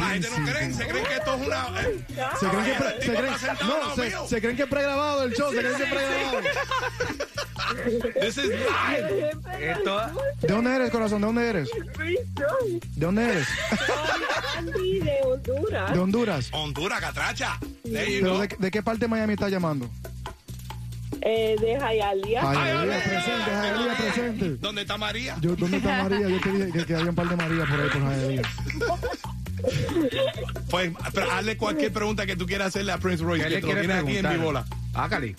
la 0.00 0.06
gente 0.10 0.28
no 0.36 0.46
creen. 0.50 0.74
Se 0.74 0.86
creen 0.88 1.04
que 1.06 1.14
esto 1.14 1.34
es 1.36 1.46
una... 1.46 1.80
eh, 1.80 2.04
Se 2.40 2.48
creen 2.48 2.64
que, 2.64 2.72
pre- 2.72 2.88
el 2.96 3.02
se 3.02 3.06
creen, 3.06 3.34
no, 3.68 4.26
se, 4.26 4.40
creen 4.40 4.56
que 4.56 4.62
es 4.64 4.68
pregrabado 4.68 5.22
el 5.24 5.32
show, 5.34 5.52
se 5.52 5.58
creen 5.60 5.76
que 5.76 5.82
es 5.84 5.88
pregrabado. 5.90 6.38
This 8.20 8.36
is 8.38 8.46
live. 8.48 9.30
Esto, 9.60 10.00
¿De 10.40 10.48
dónde 10.48 10.74
eres, 10.74 10.90
corazón? 10.90 11.20
¿De 11.20 11.26
dónde 11.28 11.48
eres? 11.48 11.70
¿De 11.70 12.80
dónde 12.96 13.24
eres? 13.30 13.46
Andy 14.58 14.98
de 14.98 15.18
Honduras. 15.24 15.92
De 15.92 15.98
Honduras. 16.00 16.48
Honduras, 16.52 17.00
catracha. 17.00 17.58
¿Pero 17.84 18.40
de, 18.40 18.48
de 18.58 18.70
qué 18.72 18.82
parte 18.82 19.00
de 19.02 19.08
Miami 19.08 19.34
estás 19.34 19.52
llamando? 19.52 19.88
Eh, 21.22 21.56
de 21.60 21.78
Hialeah. 21.78 22.40
Jayalía, 22.42 22.98
presente, 23.02 23.50
Jayalía, 23.50 23.94
presente. 23.96 24.48
¿Dónde 24.60 24.80
está 24.82 24.96
María? 24.96 25.36
Yo, 25.40 25.54
¿Dónde 25.56 25.76
está 25.76 26.02
María? 26.02 26.28
Yo 26.28 26.40
te 26.40 26.50
dije 26.52 26.72
que, 26.72 26.84
que 26.86 26.94
había 26.94 27.10
un 27.10 27.14
par 27.14 27.28
de 27.28 27.36
María 27.36 27.64
por 27.66 27.80
ahí 27.80 27.88
por 27.90 28.02
Jayalía. 28.02 28.42
Pues, 30.70 30.92
pero 31.12 31.30
hazle 31.32 31.56
cualquier 31.56 31.92
pregunta 31.92 32.24
que 32.24 32.36
tú 32.36 32.46
quieras 32.46 32.68
hacerle 32.68 32.92
a 32.92 32.98
Prince 32.98 33.22
Royce. 33.22 33.44
¿qué 33.44 33.48
Que 33.48 33.54
le 33.56 33.60
te 33.60 33.66
lo 33.66 33.72
quieres 33.72 33.86
tienes 33.86 34.02
aquí 34.02 34.16
en 34.16 34.22
preguntar? 34.22 34.38
Vivola. 34.38 34.66
Hágale. 34.94 35.36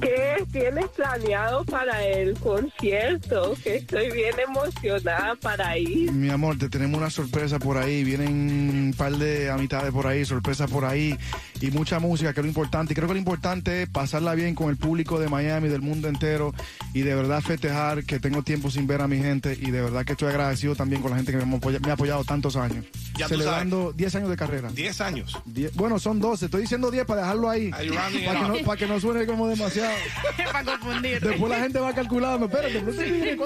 ¿Qué 0.00 0.44
tienes 0.52 0.86
planeado 0.88 1.64
para 1.64 2.04
el 2.04 2.34
concierto? 2.38 3.54
Que 3.62 3.76
estoy 3.76 4.10
bien 4.10 4.34
emocionada 4.46 5.34
para 5.36 5.78
ir. 5.78 6.12
Mi 6.12 6.28
amor, 6.30 6.58
te 6.58 6.68
tenemos 6.68 6.98
una 6.98 7.10
sorpresa 7.10 7.58
por 7.58 7.78
ahí. 7.78 8.04
Vienen 8.04 8.30
un 8.30 8.94
par 8.96 9.12
de 9.16 9.50
amistades 9.50 9.92
por 9.92 10.06
ahí, 10.06 10.24
sorpresas 10.24 10.70
por 10.70 10.84
ahí 10.84 11.16
y 11.60 11.70
mucha 11.70 11.98
música, 12.00 12.32
que 12.34 12.40
es 12.40 12.44
lo 12.44 12.48
importante. 12.48 12.92
Y 12.92 12.96
creo 12.96 13.08
que 13.08 13.14
lo 13.14 13.18
importante 13.18 13.82
es 13.82 13.88
pasarla 13.88 14.34
bien 14.34 14.54
con 14.54 14.68
el 14.70 14.76
público 14.76 15.18
de 15.18 15.28
Miami, 15.28 15.68
del 15.68 15.80
mundo 15.82 16.08
entero 16.08 16.52
y 16.92 17.00
de 17.02 17.14
verdad 17.14 17.40
festejar 17.40 18.04
que 18.04 18.18
tengo 18.20 18.42
tiempo 18.42 18.70
sin 18.70 18.86
ver 18.86 19.00
a 19.00 19.08
mi 19.08 19.18
gente 19.18 19.56
y 19.60 19.70
de 19.70 19.80
verdad 19.82 20.04
que 20.04 20.12
estoy 20.12 20.28
agradecido 20.28 20.74
también 20.74 21.00
con 21.02 21.10
la 21.12 21.16
gente 21.16 21.32
que 21.32 21.38
me, 21.38 21.44
ha 21.44 21.56
apoya- 21.58 21.80
me 21.80 21.90
ha 21.90 21.94
apoyado 21.94 22.24
tantos 22.24 22.56
años. 22.56 22.84
Ya 23.16 23.28
Celebrando 23.28 23.92
10 23.92 24.14
años 24.16 24.28
de 24.28 24.36
carrera. 24.36 24.70
10 24.72 25.00
años. 25.00 25.38
Die- 25.44 25.70
bueno, 25.74 25.98
son 25.98 26.18
12. 26.20 26.46
Estoy 26.46 26.62
diciendo 26.62 26.90
10 26.90 27.04
para 27.06 27.22
dejarlo 27.22 27.48
ahí. 27.48 27.70
Para 27.70 27.82
que, 27.84 27.90
up? 27.90 28.48
no, 28.48 28.64
para 28.66 28.78
que 28.78 28.86
no 28.86 28.98
suene 29.00 29.24
como 29.26 29.46
demasiado. 29.48 29.93
Para 30.52 30.64
confundir. 30.64 31.20
Después 31.20 31.50
la 31.50 31.58
gente 31.60 31.78
va 31.78 31.94
calculando. 31.94 32.46
Espérate, 32.46 32.80
sí. 32.92 33.36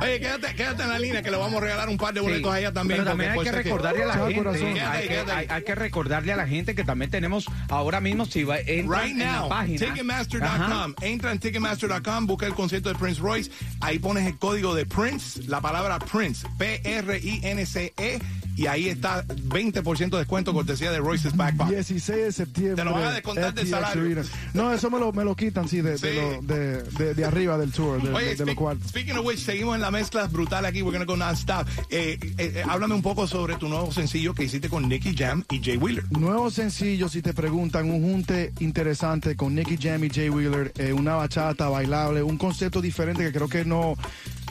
Oye, 0.00 0.20
quédate, 0.20 0.54
quédate 0.54 0.82
en 0.82 0.88
la 0.90 0.98
línea 0.98 1.22
que 1.22 1.30
le 1.30 1.36
vamos 1.36 1.60
a 1.60 1.64
regalar 1.64 1.88
un 1.88 1.96
par 1.96 2.14
de 2.14 2.20
boletos 2.20 2.50
Sí, 2.50 2.56
a 2.56 2.60
ella 2.60 2.72
también. 2.72 3.00
Pero 3.00 3.10
también 3.10 3.30
hay 3.30 3.36
porque 3.36 3.50
que 3.50 3.56
recordarle 3.56 4.02
a 4.02 4.06
la 4.06 4.14
gente. 4.14 4.34
corazón. 4.36 4.74
Quédate 4.74 4.96
Hay 4.96 5.02
que, 5.02 5.08
quédate 5.08 5.32
ahí. 5.32 5.38
hay- 5.50 5.56
hay 5.56 5.62
que 5.64 5.74
recordarle 5.74 6.32
a 6.32 6.36
la 6.36 6.46
gente 6.46 6.74
que 6.74 6.84
también 6.84 7.10
tenemos 7.10 7.46
ahora 7.68 8.00
mismo 8.00 8.24
si 8.26 8.44
va 8.44 8.58
entra 8.60 9.02
Right 9.02 9.12
en 9.20 9.32
la 9.32 9.48
página. 9.48 9.78
Ticketmaster.com. 9.78 10.94
Entra 11.02 11.32
en 11.32 11.38
Ticketmaster.com, 11.38 12.26
busca 12.26 12.46
el 12.46 12.54
concierto 12.54 12.88
de 12.88 12.94
Prince 12.94 13.20
Royce. 13.20 13.50
Ahí 13.80 13.98
pones 13.98 14.26
el 14.26 14.38
código 14.38 14.74
de 14.74 14.86
Prince, 14.86 15.42
la 15.48 15.60
palabra 15.60 15.98
Prince, 15.98 16.46
P-R-I-N-C-E. 16.58 18.18
Y 18.58 18.66
ahí 18.66 18.88
está 18.88 19.24
20% 19.24 20.10
de 20.10 20.18
descuento 20.18 20.52
cortesía 20.52 20.90
de 20.90 20.98
Royce's 20.98 21.36
Back 21.36 21.56
Pop. 21.56 21.68
16 21.68 22.24
de 22.24 22.32
septiembre. 22.32 22.74
Te 22.74 22.84
lo 22.84 22.92
van 22.92 23.04
a 23.04 23.12
descontar 23.12 23.54
del 23.54 23.68
salario. 23.68 24.22
No, 24.52 24.72
eso 24.72 24.90
me 24.90 24.98
lo, 24.98 25.12
me 25.12 25.22
lo 25.22 25.36
quitan, 25.36 25.68
sí, 25.68 25.80
de, 25.80 25.96
de 25.96 26.14
lo- 26.14 27.14
de, 27.14 27.24
arriba 27.24 27.56
del 27.56 27.70
tour, 27.70 28.02
de, 28.02 28.12
Oye, 28.12 28.34
de- 28.34 28.44
lo 28.46 28.74
speaking 28.88 29.16
of 29.16 29.24
which, 29.24 29.38
seguimos 29.38 29.76
en 29.76 29.80
la 29.80 29.92
mezcla 29.92 30.26
brutal 30.26 30.64
aquí, 30.66 30.82
we're 30.82 30.90
gonna 30.98 31.04
go 31.04 31.16
non-stop. 31.16 31.68
Eh, 31.88 32.18
eh, 32.20 32.34
eh, 32.36 32.62
háblame 32.68 32.94
un 32.94 33.02
poco 33.02 33.28
sobre 33.28 33.54
tu 33.58 33.68
nuevo 33.68 33.92
sencillo 33.92 34.34
que 34.34 34.42
hiciste 34.42 34.68
con 34.68 34.88
Nicky 34.88 35.14
Jam 35.16 35.44
y 35.50 35.62
Jay 35.62 35.76
Wheeler. 35.76 36.04
Nuevo 36.10 36.50
sencillo, 36.50 37.08
si 37.08 37.22
te 37.22 37.32
preguntan, 37.34 37.88
un 37.88 38.02
junte 38.02 38.52
interesante 38.58 39.36
con 39.36 39.54
Nicky 39.54 39.76
Jam 39.80 40.02
y 40.02 40.10
Jay 40.10 40.30
Wheeler, 40.30 40.72
eh, 40.78 40.92
una 40.92 41.14
bachata 41.14 41.68
bailable, 41.68 42.24
un 42.24 42.36
concepto 42.36 42.80
diferente 42.80 43.22
que 43.22 43.30
creo 43.32 43.48
que 43.48 43.64
no, 43.64 43.94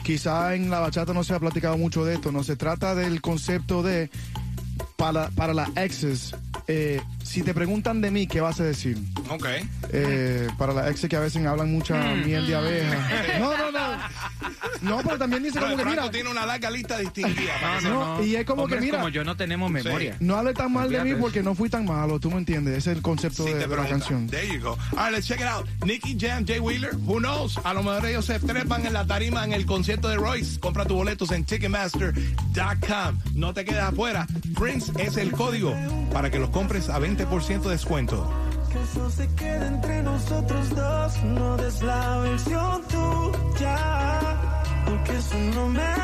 quizá 0.08 0.54
en 0.54 0.70
la 0.70 0.80
bachata 0.80 1.12
no 1.12 1.22
se 1.22 1.34
ha 1.34 1.38
platicado 1.38 1.76
mucho 1.76 2.02
de 2.02 2.14
esto, 2.14 2.32
no 2.32 2.42
se 2.42 2.56
trata 2.56 2.94
del 2.94 3.20
concepto 3.20 3.82
de 3.82 4.08
para, 4.96 5.28
para 5.28 5.52
las 5.52 5.68
exes, 5.76 6.34
eh, 6.66 7.02
si 7.28 7.42
te 7.42 7.52
preguntan 7.52 8.00
de 8.00 8.10
mí, 8.10 8.26
¿qué 8.26 8.40
vas 8.40 8.58
a 8.60 8.64
decir? 8.64 8.96
Ok. 9.28 9.46
Eh, 9.92 10.48
para 10.56 10.72
las 10.72 10.90
exes 10.90 11.08
que 11.10 11.16
a 11.16 11.20
veces 11.20 11.44
hablan 11.46 11.70
mucha 11.70 11.94
Mm. 12.14 12.24
miel 12.24 12.46
de 12.46 12.54
abeja. 12.56 13.08
No, 13.38 13.56
no, 13.56 13.70
no. 13.70 13.78
No, 14.80 14.98
pero 15.02 15.18
también 15.18 15.42
dice 15.42 15.58
como 15.58 15.76
que 15.76 15.84
mira, 15.84 16.10
tiene 16.10 16.30
una 16.30 16.46
larga 16.46 16.70
lista 16.70 16.98
distinguida. 16.98 17.52
para 17.60 17.78
que 17.80 17.88
no, 17.88 18.22
y 18.24 18.36
es 18.36 18.44
como 18.46 18.62
Hombres 18.62 18.80
que 18.80 18.86
mira, 18.86 18.98
como 18.98 19.08
yo 19.08 19.24
no 19.24 19.36
tenemos 19.36 19.70
memoria. 19.70 20.16
no 20.20 20.36
hable 20.36 20.54
tan 20.54 20.72
mal 20.72 20.88
de 20.88 21.02
mí 21.02 21.14
porque 21.20 21.42
no 21.42 21.54
fui 21.54 21.68
tan 21.68 21.84
malo, 21.84 22.18
tú 22.20 22.30
me 22.30 22.38
entiendes, 22.38 22.78
ese 22.78 22.92
es 22.92 22.96
el 22.98 23.02
concepto 23.02 23.44
Sí, 23.44 23.52
de, 23.52 23.66
la 23.66 23.86
canción. 23.88 24.26
There 24.28 24.46
you 24.46 24.60
go. 24.60 24.70
All 24.96 25.04
right, 25.06 25.12
let's 25.12 25.26
check 25.26 25.40
it 25.40 25.46
out. 25.46 25.66
Nicky 25.84 26.16
Jam, 26.18 26.46
Jay 26.46 26.60
Wheeler, 26.60 26.94
who 27.06 27.18
knows? 27.18 27.58
A 27.64 27.74
lo 27.74 27.82
mejor 27.82 28.06
ellos 28.06 28.24
se 28.26 28.38
trepan 28.40 28.86
en 28.86 28.92
la 28.92 29.04
tarima 29.06 29.44
en 29.44 29.52
el 29.52 29.66
concierto 29.66 30.08
de 30.08 30.16
Royce. 30.16 30.58
Compra 30.60 30.84
tus 30.84 30.96
boletos 30.96 31.30
en 31.32 31.44
Ticketmaster.com. 31.44 33.18
No 33.34 33.52
te 33.54 33.64
quedes 33.64 33.82
afuera. 33.82 34.26
Prince 34.58 34.92
es 34.98 35.16
el 35.16 35.32
código 35.32 35.74
para 36.12 36.30
que 36.30 36.38
los 36.38 36.50
compres 36.50 36.88
a 36.88 36.98
20% 37.00 37.17
de 37.26 37.70
descuento. 37.70 38.30
Que 38.70 38.80
eso 38.82 39.10
se 39.10 39.26
quede 39.34 39.66
entre 39.66 40.02
nosotros 40.02 40.70
dos. 40.70 41.22
No 41.24 41.56
des 41.56 41.82
la 41.82 42.18
versión 42.18 42.82
tuya. 42.88 44.20
Porque 44.86 45.16
eso 45.16 45.36
no 45.54 45.68
me 45.68 45.97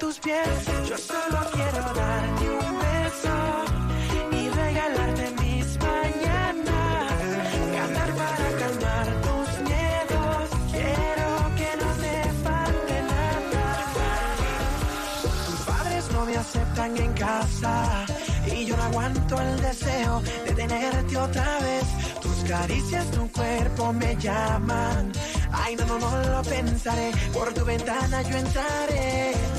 tus 0.00 0.18
pies. 0.18 0.48
Yo 0.88 0.96
solo 0.96 1.38
quiero 1.52 1.82
darte 1.94 2.50
un 2.50 2.78
beso 2.88 3.36
y 4.32 4.48
regalarte 4.48 5.30
mis 5.42 5.66
mañanas. 5.78 7.12
Cantar 7.76 8.10
para 8.22 8.48
calmar 8.60 9.06
tus 9.26 9.48
miedos. 9.68 10.42
Quiero 10.72 11.28
que 11.58 11.70
no 11.82 11.90
te 12.04 12.14
falte 12.44 12.96
nada. 13.12 13.68
Tus 15.46 15.60
padres 15.70 16.04
no 16.12 16.24
me 16.24 16.36
aceptan 16.36 16.96
en 16.96 17.12
casa 17.12 18.06
y 18.46 18.64
yo 18.64 18.76
no 18.76 18.82
aguanto 18.84 19.40
el 19.40 19.60
deseo 19.60 20.22
de 20.46 20.52
tenerte 20.54 21.16
otra 21.16 21.58
vez. 21.60 21.84
Tus 22.22 22.38
caricias, 22.48 23.10
tu 23.10 23.30
cuerpo 23.30 23.92
me 23.92 24.16
llaman. 24.16 25.12
Ay, 25.52 25.76
no, 25.76 25.84
no, 25.84 25.98
no 25.98 26.10
lo 26.30 26.42
pensaré. 26.42 27.12
Por 27.34 27.52
tu 27.52 27.64
ventana 27.64 28.22
yo 28.22 28.36
entraré. 28.38 29.49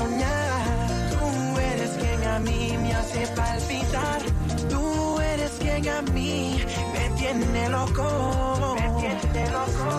Tú 0.00 1.58
eres 1.58 1.90
quien 1.90 2.24
a 2.24 2.38
mí 2.38 2.74
me 2.80 2.94
hace 2.94 3.26
palpitar. 3.36 4.22
Tú 4.70 5.20
eres 5.20 5.50
quien 5.58 5.86
a 5.88 6.00
mí 6.00 6.64
me 6.94 7.10
tiene 7.18 7.68
loco. 7.68 8.76
Me 8.76 8.88
tiene 9.00 9.50
loco. 9.50 9.90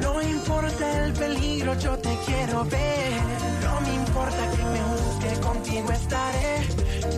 No 0.00 0.22
importa 0.22 1.04
el 1.04 1.12
peligro, 1.12 1.74
yo 1.78 1.98
te 1.98 2.16
quiero 2.24 2.64
ver. 2.64 3.12
No 3.62 3.80
me 3.82 3.94
importa 3.94 4.50
que 4.56 4.64
me 4.64 4.80
juzgue, 4.88 5.40
contigo 5.40 5.92
estaré. 5.92 6.66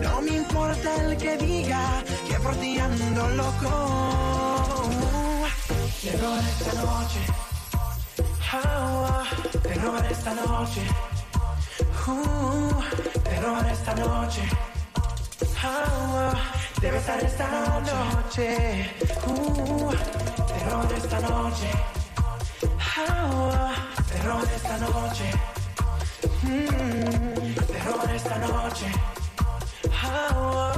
No 0.03 0.20
me 0.22 0.37
importa 0.38 0.96
el 1.05 1.16
que 1.16 1.37
diga 1.37 2.03
que 2.29 2.35
por 2.40 2.57
ti 2.57 2.79
ando 2.81 3.29
loco. 3.29 3.70
Robaré 6.20 6.50
esta 6.50 6.74
noche. 6.83 7.49
Ah, 8.52 9.22
te 9.62 9.74
robaré 9.74 10.10
esta 10.10 10.34
noche. 10.34 10.82
Uh, 12.08 12.82
te 13.22 13.40
robaré 13.40 13.72
esta 13.72 13.94
noche. 13.94 14.42
Ah, 15.62 16.32
te 16.80 16.90
besaré 16.90 17.26
esta 17.26 17.46
noche. 17.48 18.90
Uh, 19.26 19.90
te 20.46 20.64
robaré 20.68 20.96
esta 20.96 21.20
noche. 21.20 21.70
Ah, 22.98 23.72
te 24.10 24.18
robaré 24.22 24.54
esta 24.56 24.78
noche. 24.78 25.30
Mm, 26.42 27.54
te 27.54 27.78
robaré 27.84 28.16
esta 28.16 28.38
noche. 28.38 28.86
Ah, 30.02 30.72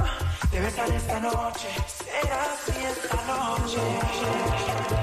te 0.51 0.59
besaré 0.59 0.95
esta 0.95 1.19
noche. 1.19 1.69
Será 1.87 2.43
así 2.53 2.77
esta 2.85 3.17
noche. 3.25 5.02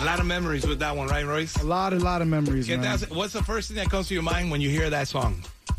A 0.00 0.04
lot 0.04 0.20
of 0.20 0.26
memories 0.26 0.64
with 0.66 0.78
that 0.78 0.96
one, 0.96 1.08
right, 1.08 1.26
Royce? 1.26 1.56
A 1.56 1.64
lot, 1.64 1.92
a 1.92 1.98
lot 1.98 2.22
of 2.22 2.28
memories, 2.28 2.66
¿Qué 2.66 2.76
te 2.76 2.82
man. 2.82 2.92
hace- 2.98 3.10
what's 3.10 3.32
the 3.32 3.42
first 3.42 3.68
thing 3.68 3.76
that 3.76 3.90
comes 3.90 4.06
to 4.08 4.14
your 4.14 4.22
mind 4.22 4.50
when 4.50 4.60
you 4.60 4.70
hear 4.70 4.88
that 4.90 5.08
song? 5.08 5.34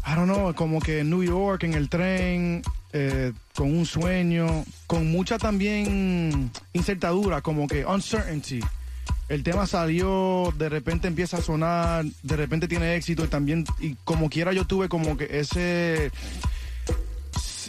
I 0.06 0.14
don't 0.16 0.28
know, 0.28 0.54
como 0.54 0.80
que 0.82 1.00
en 1.00 1.10
New 1.10 1.24
York, 1.24 1.64
en 1.64 1.74
el 1.74 1.88
tren, 1.88 2.62
eh, 2.94 3.32
con 3.56 3.68
un 3.78 3.86
sueño, 3.86 4.66
con 4.88 5.10
mucha 5.12 5.38
también 5.38 6.52
incertadura, 6.74 7.42
como 7.42 7.68
que 7.68 7.86
uncertainty. 7.86 8.60
El 9.30 9.44
tema 9.44 9.68
salió, 9.68 10.52
de 10.58 10.68
repente 10.70 11.08
empieza 11.08 11.38
a 11.38 11.42
sonar, 11.42 12.04
de 12.24 12.36
repente 12.36 12.68
tiene 12.68 12.96
éxito 12.96 13.24
y 13.24 13.28
también, 13.28 13.64
y 13.80 13.96
como 14.04 14.30
quiera 14.30 14.52
yo 14.54 14.66
tuve 14.66 14.90
como 14.90 15.16
que 15.18 15.28
ese, 15.40 16.12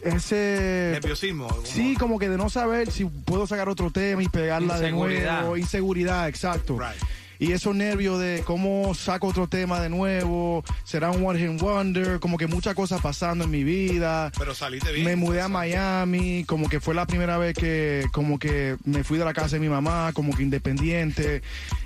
ese... 0.04 0.90
Nerviosismo. 0.92 1.48
Sí, 1.64 1.96
como 1.98 2.18
que 2.18 2.28
de 2.28 2.36
no 2.36 2.50
saber 2.50 2.90
si 2.90 3.04
puedo 3.04 3.46
sacar 3.46 3.68
otro 3.68 3.90
tema 3.90 4.22
y 4.22 4.28
pegarla 4.28 4.78
de 4.78 4.92
nuevo. 4.92 5.56
Inseguridad, 5.56 6.28
exacto. 6.28 6.78
Right. 6.78 7.00
Y 7.40 7.52
esos 7.52 7.74
nervios 7.74 8.20
de 8.20 8.42
cómo 8.44 8.94
saco 8.94 9.28
otro 9.28 9.48
tema 9.48 9.80
de 9.80 9.88
nuevo, 9.88 10.62
será 10.84 11.10
un 11.10 11.24
one 11.24 11.38
hit 11.38 11.58
wonder, 11.58 12.20
como 12.20 12.36
que 12.36 12.46
muchas 12.46 12.74
cosas 12.74 13.00
pasando 13.00 13.44
en 13.44 13.50
mi 13.50 13.64
vida. 13.64 14.30
Pero 14.38 14.54
saliste 14.54 14.92
bien. 14.92 15.06
Me 15.06 15.16
mudé 15.16 15.40
a 15.40 15.48
Miami, 15.48 16.44
como 16.44 16.68
que 16.68 16.80
fue 16.80 16.94
la 16.94 17.06
primera 17.06 17.38
vez 17.38 17.54
que 17.54 18.04
como 18.12 18.38
que 18.38 18.76
me 18.84 19.04
fui 19.04 19.16
de 19.16 19.24
la 19.24 19.32
casa 19.32 19.56
de 19.56 19.60
mi 19.60 19.70
mamá, 19.70 20.10
como 20.12 20.36
que 20.36 20.42
independiente. 20.42 21.40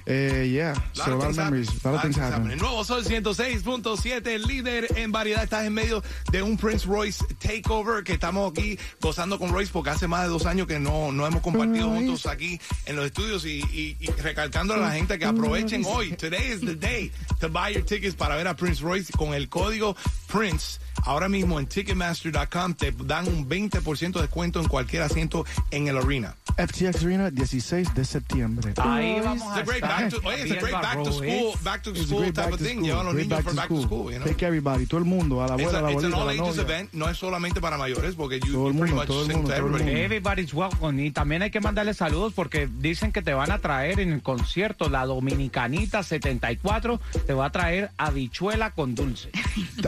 Eh, 0.07 0.51
yeah, 0.53 0.75
so 0.93 1.15
a 1.15 1.17
lot 1.17 1.31
of 1.31 1.37
memories, 1.37 1.69
a 1.83 1.89
lot 1.89 1.95
of 1.97 2.03
things 2.03 2.17
happen. 2.19 2.51
El 2.51 2.59
nuevo 2.59 2.85
Sol 2.85 3.03
106.7, 3.05 4.39
líder 4.47 4.87
en 4.99 5.13
variedad. 5.13 5.43
Estás 5.45 5.65
en 5.65 5.73
medio 5.73 6.03
de 6.31 6.43
un 6.43 6.57
Prince 6.59 6.87
Royce 6.87 7.25
takeover 7.39 8.05
que 8.05 8.13
estamos 8.15 8.51
aquí 8.53 8.79
gozando 9.01 9.39
con 9.39 9.51
Royce 9.51 9.71
porque 9.73 9.91
hace 9.91 10.07
más 10.07 10.23
de 10.25 10.29
dos 10.29 10.45
años 10.45 10.67
que 10.67 10.79
no, 10.79 11.11
no 11.11 11.27
hemos 11.27 11.41
compartido 11.43 11.87
Royce. 11.89 12.07
juntos 12.07 12.27
aquí 12.27 12.61
en 12.87 12.97
los 12.97 13.07
estudios 13.07 13.47
y, 13.47 13.61
y- 13.73 13.97
y 13.99 14.07
recalcando 14.21 14.75
a 14.75 14.77
la 14.77 14.91
gente 14.93 15.19
que 15.19 15.25
aprovechen 15.25 15.85
hoy. 15.87 16.13
Today 16.13 16.53
is 16.53 16.61
the 16.61 16.75
day 16.75 17.11
to 17.41 17.49
buy 17.49 17.73
your 17.73 17.83
tickets 17.85 18.15
para 18.15 18.37
ver 18.37 18.47
a 18.47 18.55
Prince 18.55 18.83
Royce 18.83 19.11
con 19.17 19.33
el 19.33 19.49
código 19.49 19.97
Prince. 20.27 20.81
Ahora 21.05 21.29
mismo 21.29 21.59
en 21.61 21.67
Ticketmaster.com 21.67 22.75
te 22.75 22.93
dan 23.05 23.29
un 23.29 23.49
20% 23.49 24.13
de 24.13 24.21
descuento 24.23 24.61
en 24.61 24.69
cualquier 24.69 25.03
asiento 25.03 25.45
en 25.71 25.89
el 25.89 25.99
arena. 25.99 26.35
FTX 26.57 27.03
Arena, 27.03 27.31
16 27.33 27.95
de 27.95 28.05
septiembre. 28.05 28.75
Ahí 28.77 29.19
vamos 29.21 29.43
It's 29.59 29.69
a 29.69 29.75
estar. 29.75 29.81
back 29.81 30.09
to, 30.11 30.21
oye, 30.29 30.43
it's 30.43 30.53
a 30.53 30.61
great 30.61 30.73
back 30.73 31.03
to 31.03 31.13
school, 31.13 31.55
back 31.65 31.83
to 31.83 31.91
It's 31.91 32.01
a 32.01 32.05
school 32.05 32.21
great 32.21 32.35
type 32.35 32.45
back 32.45 32.53
of 32.55 32.59
to 32.61 32.65
thing. 32.65 32.77
school. 32.79 32.87
Llevan 32.87 33.07
los 33.07 33.15
niños 33.17 33.29
back 33.29 33.43
for 33.43 33.51
to 33.51 33.57
back 33.57 33.69
to 33.69 33.83
school. 33.83 34.13
you 34.13 34.19
know. 34.21 34.25
Take 34.29 34.47
everybody, 34.47 34.87
todo 34.87 34.99
el 34.99 35.05
mundo, 35.05 35.43
a 35.43 35.49
la 35.49 35.55
abuela, 35.55 35.79
a 35.81 35.83
la 35.83 35.89
a, 35.89 35.93
it's 35.93 36.05
an 36.05 36.13
abuelita, 36.13 36.17
a 36.17 36.21
all 36.21 36.27
la 36.27 36.33
ages 36.33 36.57
novia. 36.57 36.63
event, 36.63 36.93
no 36.93 37.09
es 37.11 37.19
solamente 37.19 37.61
para 37.61 37.77
mayores, 37.77 38.15
porque 38.15 38.39
you, 38.39 38.53
Todo 38.53 38.69
el 38.69 38.75
you 38.75 38.79
pretty 38.79 38.95
mundo, 38.95 38.97
much 39.03 39.07
todo 39.09 39.21
el 39.23 39.27
sing 39.27 39.37
mundo, 39.37 39.51
to 39.51 39.57
everybody. 39.57 39.85
mundo. 39.85 39.99
Everybody's 40.01 40.55
welcome. 40.55 41.05
Y 41.05 41.11
también 41.11 41.43
hay 41.43 41.51
que 41.51 41.61
mandarle 41.61 41.93
saludos 41.93 42.33
porque 42.35 42.69
dicen 42.79 43.11
que 43.11 43.21
te 43.23 43.35
van 43.35 43.51
a 43.51 43.59
traer 43.59 43.99
en 43.99 44.13
el 44.13 44.23
concierto 44.23 44.89
la 44.89 45.05
Dominicanita 45.07 46.05
74, 46.05 47.01
te 47.27 47.35
va 47.35 47.47
a 47.47 47.51
traer 47.51 47.91
habichuela 47.99 48.71
con 48.71 48.95
dulce. 48.95 49.29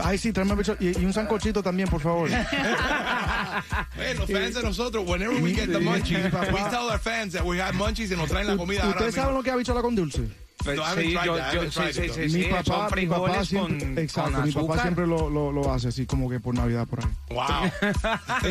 Ay, 0.03 0.17
sí, 0.17 0.33
tráeme 0.33 0.55
y, 0.81 0.87
y 1.01 1.05
un 1.07 1.13
sancochito 1.13 1.63
también, 1.63 1.89
por 1.89 2.01
favor. 2.01 2.29
Los 4.17 4.29
fans 4.31 4.53
de 4.55 4.63
nosotros, 4.63 5.05
whenever 5.07 5.41
we 5.41 5.53
get 5.53 5.71
the 5.71 5.79
munchies, 5.79 6.23
we 6.53 6.59
tell 6.69 6.89
our 6.89 6.99
fans 6.99 7.33
that 7.33 7.43
we 7.45 7.59
have 7.59 7.73
munchies 7.75 8.11
y 8.11 8.15
nos 8.15 8.29
traen 8.29 8.47
la 8.47 8.55
comida 8.57 8.81
ahora 8.83 8.95
¿Ustedes 8.99 9.15
saben 9.15 9.33
lo 9.35 9.41
que 9.43 9.49
es 9.49 9.53
habichuela 9.55 9.81
con 9.81 9.95
dulce? 9.95 10.21
No, 10.65 10.83
Sí, 10.95 11.13
yo- 11.13 11.37
yo- 11.53 11.71
sí, 11.71 11.81
sí, 11.93 12.29
sí, 12.29 12.37
mi 12.39 12.43
papá, 12.45 12.89
mi 12.95 13.05
papá 13.05 13.45
siempre, 13.45 13.79
con- 13.79 13.97
exacto, 13.99 14.31
con 14.33 14.43
mi 14.43 14.51
papá 14.51 14.81
siempre 14.81 15.07
lo, 15.07 15.29
lo, 15.29 15.51
lo 15.51 15.71
hace 15.71 15.87
así 15.89 16.05
como 16.05 16.29
que 16.29 16.39
por 16.39 16.53
Navidad 16.55 16.85
por 16.87 16.99
ahí. 16.99 17.11
Wow. 17.29 17.71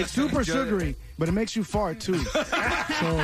It's 0.00 0.12
super 0.12 0.44
sugary, 0.46 0.96
but 1.18 1.28
it 1.28 1.32
makes 1.32 1.54
you 1.57 1.64
fart 1.64 1.98
too. 2.00 2.14
So, 3.00 3.18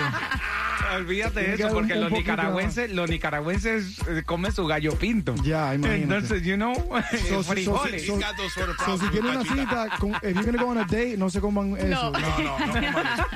olvídate 0.97 1.40
de 1.40 1.55
eso, 1.55 1.68
porque 1.72 1.95
los 1.97 2.11
nicaragüenses, 2.11 2.90
los 2.93 3.09
nicaragüenses 3.11 3.99
eh, 4.09 4.22
comen 4.24 4.53
su 4.53 4.66
gallo 4.66 4.95
pinto. 4.97 5.34
Ya, 5.43 5.74
imagínate. 5.74 6.03
Entonces, 6.03 6.43
you 6.43 6.57
know, 6.57 6.74
So- 6.74 7.43
so- 7.43 7.53
frijoles. 7.53 8.07
so- 8.07 8.99
si 8.99 9.09
tienen 9.09 9.36
una 9.36 9.43
cita, 9.45 9.88
con, 9.99 10.11
if 10.22 10.22
you're 10.34 10.45
gonna 10.45 10.62
go 10.62 10.68
on 10.70 10.78
a 10.78 10.82
date, 10.84 11.16
no 11.16 11.30
se 11.30 11.40
coman 11.40 11.76
eso. 11.76 11.88
No, 11.88 12.11
no, 12.11 12.18
no, 12.38 12.59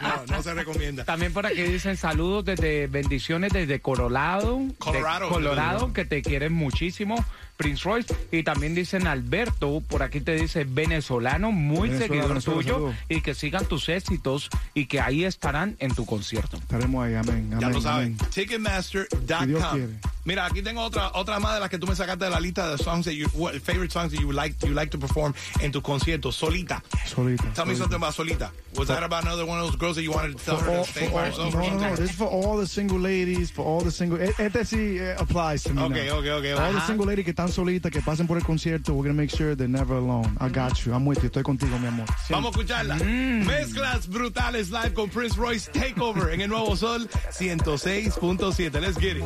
no, 0.02 0.26
no 0.28 0.42
se 0.42 0.54
recomienda. 0.54 1.04
También 1.04 1.32
por 1.32 1.46
aquí 1.46 1.62
dicen 1.62 1.96
saludos 1.96 2.44
desde 2.44 2.86
bendiciones 2.86 3.52
desde 3.52 3.80
Colorado, 3.80 4.59
de 4.61 4.74
Colorado. 4.78 5.28
Colorado, 5.28 5.92
que 5.92 6.04
te 6.04 6.22
quieren 6.22 6.52
muchísimo, 6.52 7.24
Prince 7.57 7.82
Royce. 7.84 8.14
Y 8.32 8.42
también 8.42 8.74
dicen 8.74 9.07
Alberto, 9.07 9.82
por 9.86 10.02
aquí 10.02 10.20
te 10.20 10.34
dice 10.34 10.64
venezolano, 10.64 11.52
muy 11.52 11.88
Venezuela, 11.88 12.07
seguidor 12.07 12.28
Venezuela, 12.28 12.61
tuyo, 12.62 12.94
y 13.09 13.20
que 13.20 13.34
sigan 13.34 13.64
tus 13.66 13.88
éxitos 13.88 14.48
y 14.74 14.86
que 14.86 15.00
ahí 15.00 15.24
estarán 15.24 15.76
en 15.78 15.94
tu 15.94 16.07
concierto. 16.07 16.57
Estaremos 16.57 17.04
ahí, 17.04 17.14
amén. 17.14 17.50
amén 17.52 17.61
Ya 17.61 17.68
lo 17.70 17.80
Dios 17.80 18.30
Ticketmaster.com. 18.34 19.80
Mira, 20.24 20.44
aquí 20.44 20.61
tengo 20.61 20.82
otra 20.82 21.12
otra 21.14 21.38
más 21.38 21.54
de 21.54 21.61
las 21.61 21.70
que 21.70 21.78
tú 21.78 21.86
me 21.86 21.94
sacaste 21.94 22.24
de 22.24 22.30
la 22.32 22.40
lista 22.40 22.68
de 22.68 22.78
songs 22.78 23.04
that 23.04 23.12
you, 23.12 23.28
what, 23.34 23.54
favorite 23.61 23.92
songs 23.92 24.11
that 24.11 24.18
you 24.20 24.26
would 24.26 24.34
like 24.34 24.57
you 24.66 24.74
like 24.74 24.90
to 24.90 24.98
perform 24.98 25.32
en 25.61 25.70
tu 25.70 25.80
concierto. 25.80 26.32
Solita. 26.32 26.82
Solita. 27.07 27.44
Tell 27.54 27.64
me 27.64 27.74
solita. 27.74 27.78
something 27.78 27.96
about 27.96 28.12
Solita. 28.12 28.50
Was 28.74 28.88
that 28.88 29.04
about 29.04 29.22
another 29.22 29.46
one 29.46 29.61
of 29.61 29.66
those 29.66 29.76
girls 29.76 29.94
that 29.94 30.02
you 30.02 30.11
wanted 30.11 30.36
to 30.36 30.44
tell 30.44 30.57
her 30.57 30.78
all- 30.78 30.84
to 30.84 30.90
stay 30.90 31.09
by 31.09 31.26
herself 31.26 31.54
no, 31.54 31.61
no, 31.61 31.78
no. 31.78 31.94
This 31.96 32.11
is 32.11 32.16
for 32.16 32.26
all 32.26 32.57
the 32.59 32.66
single 32.66 32.98
ladies, 32.98 33.52
for 33.52 33.64
all 33.64 33.80
the 33.80 33.92
single. 33.92 34.18
e- 34.20 34.34
Este 34.36 34.64
sí 34.64 34.98
eh, 34.98 35.14
applies 35.16 35.62
to 35.62 35.72
me. 35.72 35.82
Okay, 35.82 36.07
now. 36.09 36.18
okay, 36.18 36.30
okay, 36.32 36.52
All 36.54 36.72
the 36.72 36.80
single 36.86 37.07
ladies 37.07 37.24
que 37.24 37.30
están 37.30 37.45
solitas, 37.53 37.90
que 37.90 38.01
pasen 38.01 38.26
por 38.26 38.38
el 38.38 38.44
concierto, 38.44 38.92
we're 38.94 39.09
gonna 39.09 39.20
make 39.20 39.30
sure 39.30 39.55
they're 39.55 39.68
never 39.68 39.97
alone. 39.97 40.36
I 40.40 40.49
got 40.49 40.84
you. 40.84 40.92
I'm 40.92 41.07
with 41.07 41.22
you. 41.22 41.28
Estoy 41.28 41.42
contigo, 41.42 41.78
mi 41.78 41.86
amor. 41.86 42.07
Siempre. 42.07 42.30
Vamos 42.30 42.47
a 42.47 42.61
escucharla. 42.61 42.97
Mezclas 42.97 44.09
brutales 44.09 44.70
live 44.70 44.94
con 44.94 45.09
Prince 45.09 45.36
Royce 45.36 45.70
Takeover 45.70 46.32
en 46.32 46.40
el 46.40 46.49
Nuevo 46.49 46.76
Sol 46.76 47.09
106.7. 47.30 48.80
Let's 48.80 48.99
get 48.99 49.16
it. 49.16 49.24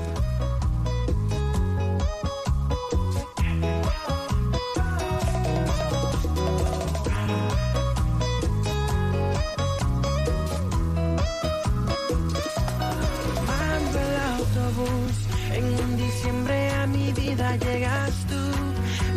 Llegas 17.56 18.12
tú, 18.28 18.42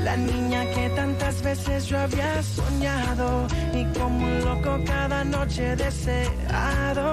la 0.03 0.15
niña 0.17 0.65
que 0.73 0.89
tantas 0.89 1.41
veces 1.41 1.85
yo 1.87 1.99
había 1.99 2.41
soñado 2.43 3.47
y 3.73 3.85
como 3.97 4.25
un 4.25 4.45
loco 4.45 4.79
cada 4.85 5.23
noche 5.23 5.75
deseado. 5.75 7.07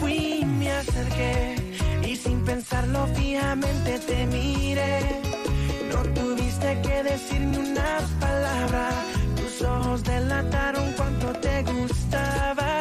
Fui, 0.00 0.44
me 0.44 0.70
acerqué 0.70 1.56
y 2.04 2.16
sin 2.16 2.44
pensarlo 2.44 3.06
fijamente 3.14 3.98
te 3.98 4.26
miré. 4.26 5.20
No 5.92 6.02
tuviste 6.14 6.80
que 6.82 7.02
decirme 7.02 7.58
una 7.58 7.98
palabra, 8.20 8.90
tus 9.36 9.62
ojos 9.62 10.04
delataron 10.04 10.92
cuánto 10.96 11.32
te 11.40 11.62
gustaba. 11.62 12.77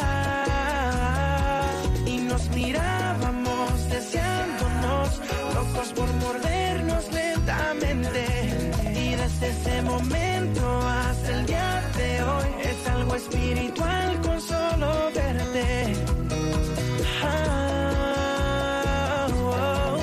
Espiritual 13.17 14.21
con 14.21 14.39
solo 14.39 15.11
verte. 15.15 15.93
Ah, 17.23 18.37
oh. 19.33 19.97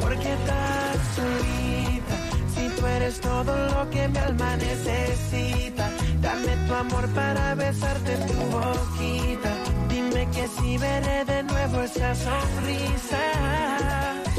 Porque 0.00 0.32
estás 0.32 0.96
solita, 1.18 2.16
si 2.54 2.64
tú 2.76 2.86
eres 2.86 3.20
todo 3.20 3.52
lo 3.74 3.90
que 3.90 4.08
mi 4.08 4.18
alma 4.18 4.56
necesita. 4.56 5.90
Dame 6.22 6.52
tu 6.66 6.74
amor 6.74 7.06
para 7.10 7.54
besarte 7.54 8.12
tu 8.28 8.38
boquita. 8.56 9.50
Dime 9.88 10.22
que 10.34 10.48
si 10.56 10.78
veré 10.78 11.24
de 11.26 11.42
nuevo 11.42 11.82
esa 11.82 12.14
sonrisa. 12.14 13.22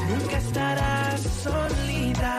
Nunca 0.10 0.38
estarás 0.38 1.22
solita, 1.44 2.34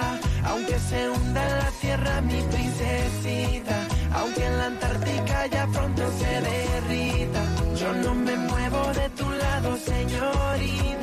aunque 0.45 0.77
se 0.79 1.09
hunda 1.09 1.49
la 1.61 1.71
tierra 1.81 2.21
mi 2.21 2.43
princesita. 2.53 3.92
Aunque 4.15 4.45
en 4.45 4.59
la 4.59 4.67
Antártica 4.67 5.47
ya 5.47 5.67
pronto 5.67 6.03
se 6.19 6.41
derrita. 6.41 7.43
Yo 7.77 7.93
no 7.95 8.15
me 8.15 8.37
muevo 8.37 8.93
de 8.95 9.09
tu 9.11 9.31
lado, 9.31 9.77
señorita. 9.77 11.02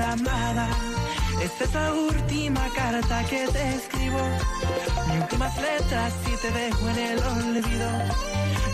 queda 0.00 0.16
nada. 0.16 0.68
Es 1.42 1.60
esa 1.60 1.92
última 1.92 2.66
carta 2.74 3.24
que 3.24 3.46
te 3.48 3.74
escribo. 3.74 4.20
Mi 5.08 5.18
últimas 5.18 5.54
letras 5.56 6.12
si 6.24 6.36
te 6.42 6.50
dejo 6.50 6.88
en 6.88 6.98
el 7.10 7.18
olvido. 7.18 7.90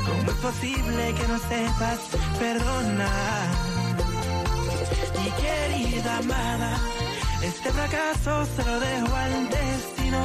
¿Cómo 0.07 0.31
es 0.31 0.39
posible 0.49 1.15
que 1.19 1.29
no 1.29 1.39
sepas 1.39 1.99
perdonar? 2.39 3.47
Mi 5.19 5.31
querida 5.43 6.19
amada, 6.19 6.79
este 7.43 7.71
fracaso 7.73 8.47
se 8.55 8.65
lo 8.65 8.81
dejo 8.81 9.17
al 9.17 9.49
destino. 9.49 10.21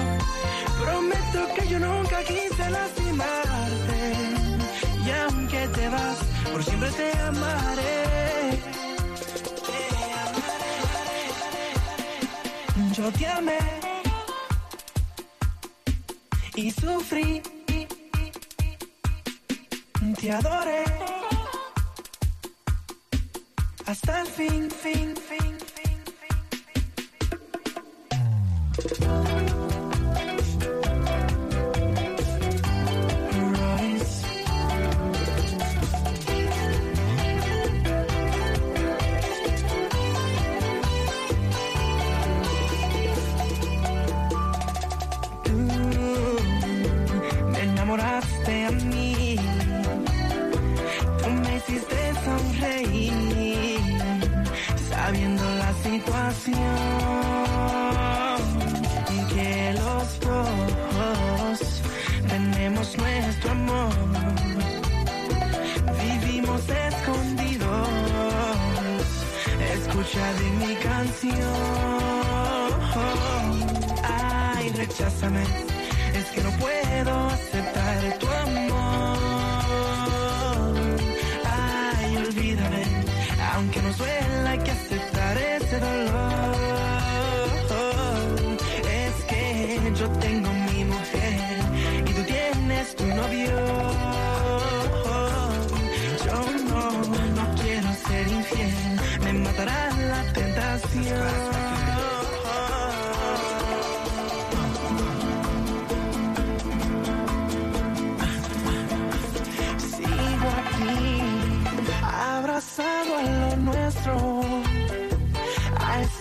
Prometo 0.84 1.39
que 1.56 1.68
yo 1.68 1.80
nunca 1.80 2.18
quise 2.24 2.70
lastimarte. 2.70 3.99
Y 5.06 5.10
aunque 5.24 5.68
te 5.68 5.89
vas, 5.89 6.18
por 6.52 6.64
siempre 6.64 6.89
te 6.91 7.18
amaré. 7.18 8.41
mucho 13.02 13.18
te 13.18 13.28
amé. 13.28 13.58
Y 16.56 16.72
sufrí, 16.72 17.41
te 20.20 20.32
adoré. 20.32 20.84
Hasta 23.86 24.22
el 24.22 24.28
fin, 24.28 24.70
fin, 24.70 25.16
fin. 25.16 25.41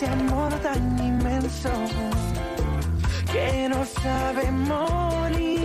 este 0.02 0.14
amor 0.14 0.50
tan 0.62 0.98
inmenso 0.98 1.68
que 3.30 3.68
no 3.68 3.84
sabe 3.84 4.50
morir. 4.50 5.60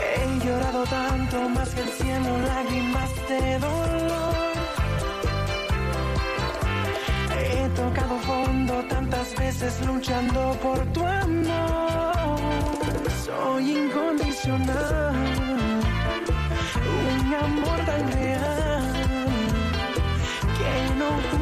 He 0.00 0.38
llorado 0.42 0.84
tanto 0.84 1.50
más 1.50 1.68
que 1.74 1.82
el 1.82 1.90
cielo, 1.90 2.38
lágrimas 2.38 3.10
de 3.28 3.58
dolor. 3.58 4.54
He 7.38 7.68
tocado 7.76 8.18
fondo 8.20 8.82
tantas 8.88 9.36
veces 9.36 9.86
luchando 9.86 10.56
por 10.62 10.78
tu 10.94 11.04
amor. 11.04 12.40
Soy 13.26 13.76
incondicional, 13.76 15.14
un 17.00 17.34
amor 17.34 17.78
tan 17.84 18.12
real 18.12 18.79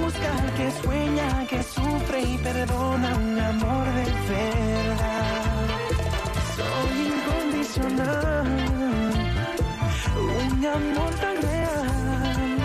busca 0.01 0.33
que 0.57 0.71
sueña, 0.83 1.47
que 1.47 1.63
sufre 1.63 2.23
y 2.23 2.39
perdona 2.39 3.15
un 3.17 3.39
amor 3.39 3.87
de 3.99 4.05
verdad. 4.33 5.67
Soy 6.57 6.93
incondicional, 7.13 8.47
un 10.17 10.67
amor 10.67 11.13
tan 11.23 11.37
real, 11.43 12.59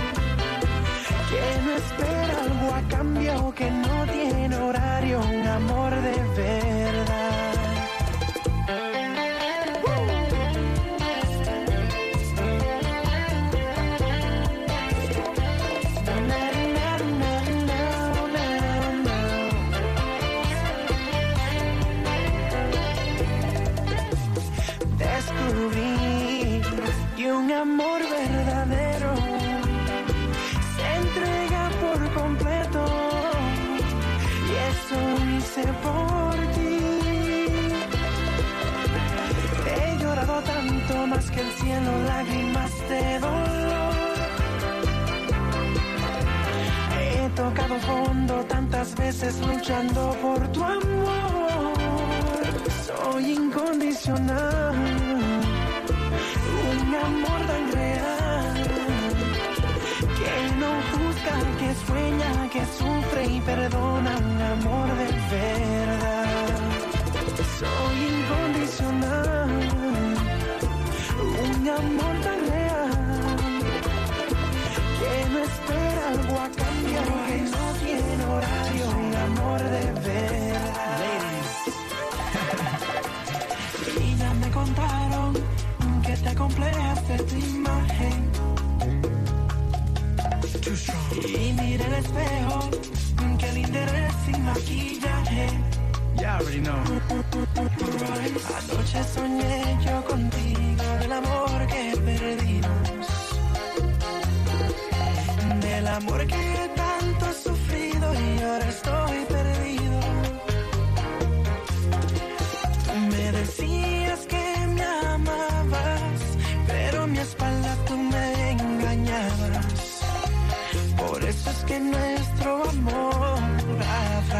que 1.30 1.46
no 1.66 1.72
espera 1.82 2.34
algo 2.48 2.68
a 2.74 2.82
cambio, 2.96 3.54
que 3.56 3.72
no 3.72 4.06
tiene 4.12 4.56
horario, 4.56 5.20
un 5.20 5.48
amor 5.48 5.92
de 6.08 6.18
verdad. 6.36 6.93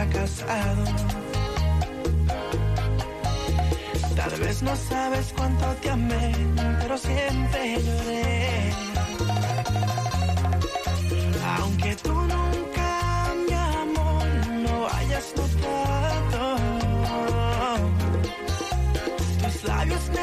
fracasado. 0.04 0.84
Tal 4.16 4.40
vez 4.40 4.62
no 4.62 4.76
sabes 4.76 5.34
cuánto 5.36 5.66
te 5.82 5.90
amé, 5.90 6.32
pero 6.82 6.98
siempre 6.98 7.82
lloré. 7.82 8.74
Aunque 11.58 11.96
tú 11.98 12.14
nunca, 12.14 13.34
mi 13.48 13.54
amor, 13.54 14.26
no 14.66 14.88
hayas 14.88 15.34
notado, 15.36 16.58
tus 19.42 19.64
labios 19.64 20.10
me 20.10 20.23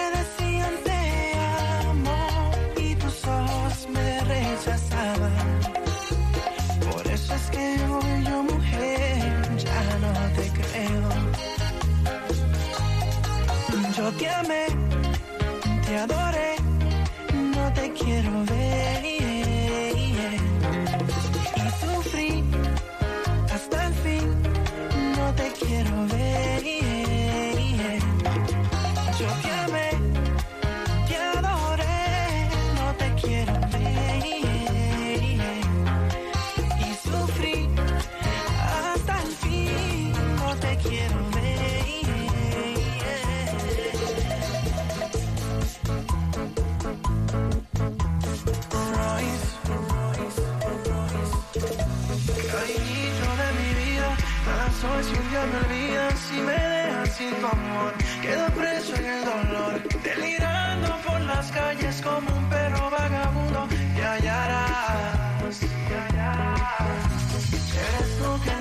te 16.07 16.50
Quedo 58.22 58.47
preso 58.49 58.97
en 58.97 59.07
el 59.07 59.24
dolor, 59.24 59.83
delirando 60.03 60.97
por 61.07 61.20
las 61.20 61.51
calles 61.53 62.03
como 62.03 62.37
un 62.37 62.49
perro 62.49 62.91
vagabundo. 62.91 63.68
Te 63.95 64.05
hallarás, 64.05 65.61
te 65.61 65.95
hallarás. 65.95 66.61
Eres 67.87 68.18
tú 68.18 68.41
quien 68.43 68.60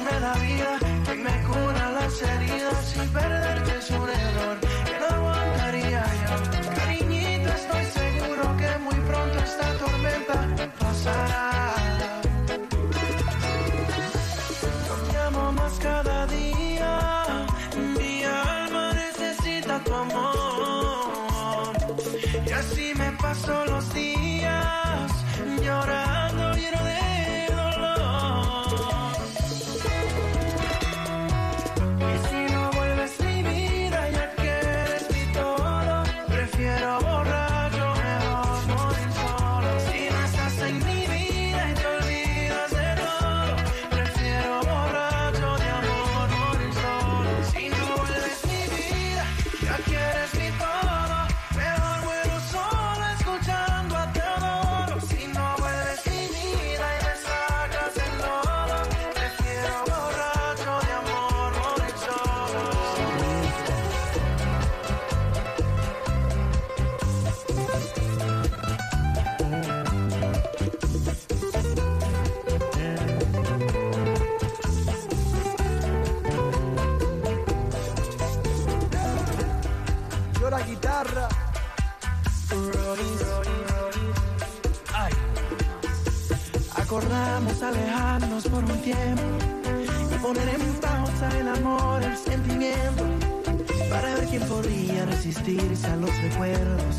a 95.86 95.96
los 95.96 96.16
recuerdos 96.22 96.96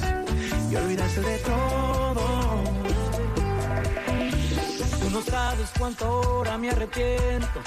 y 0.70 0.76
olvidarse 0.76 1.20
de 1.20 1.38
todo. 1.38 2.62
Tú 5.00 5.10
no 5.10 5.22
sabes 5.22 5.68
cuánto 5.78 6.04
ahora 6.06 6.58
me 6.58 6.70
arrepiento. 6.70 7.60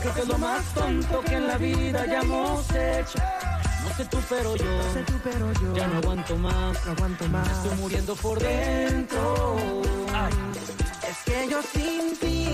Creo 0.00 0.14
que 0.14 0.20
es 0.20 0.28
lo 0.28 0.38
más 0.38 0.62
tonto 0.74 1.20
que 1.22 1.34
en 1.34 1.46
la 1.46 1.58
vida 1.58 2.02
hayamos 2.02 2.70
hecho. 2.70 3.18
No 3.84 3.94
sé 3.96 4.04
tú, 4.06 4.18
pero 4.28 4.56
yo, 4.56 4.64
No 4.64 4.92
sé 4.94 5.02
tú, 5.02 5.12
pero 5.22 5.52
yo 5.60 5.74
ya 5.76 5.86
no 5.88 5.98
aguanto 5.98 6.36
más. 6.36 6.86
no 6.86 6.92
aguanto 6.92 7.28
más. 7.28 7.48
Estoy 7.50 7.78
muriendo 7.78 8.14
por 8.16 8.38
dentro. 8.38 9.56
Ay, 10.14 10.32
Es 11.10 11.18
que 11.24 11.48
yo 11.50 11.60
sin 11.62 12.16
ti 12.18 12.48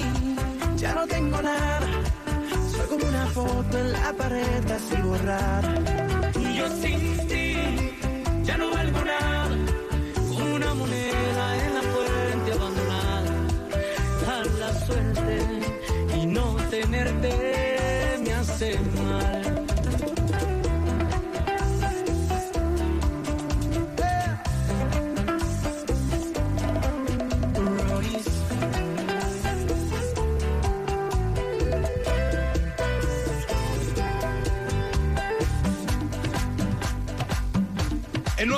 ya 0.77 0.95
no 0.95 1.07
tengo 1.07 1.41
nada. 1.43 1.87
Soy 2.77 2.87
como 2.89 3.07
una 3.07 3.27
foto 3.27 3.79
en 3.79 3.93
la 3.93 4.13
pared 4.13 4.71
así 4.71 4.97
borrada. 5.03 5.75
y 6.39 6.57
yo 6.57 6.69
sin 6.69 7.29
ti 7.29 7.36
ya 8.47 8.57
no 8.57 8.71
valgo 8.71 9.05
nada. 9.05 9.57
Una 10.55 10.75
moneda 10.75 11.45
en 11.65 11.75
la 11.75 11.83
fuente 11.83 12.53
abandonada. 12.53 13.33
Dar 14.27 14.47
la 14.63 14.87
suerte 14.87 15.39
y 16.17 16.27
no 16.27 16.57
tenerte 16.71 17.56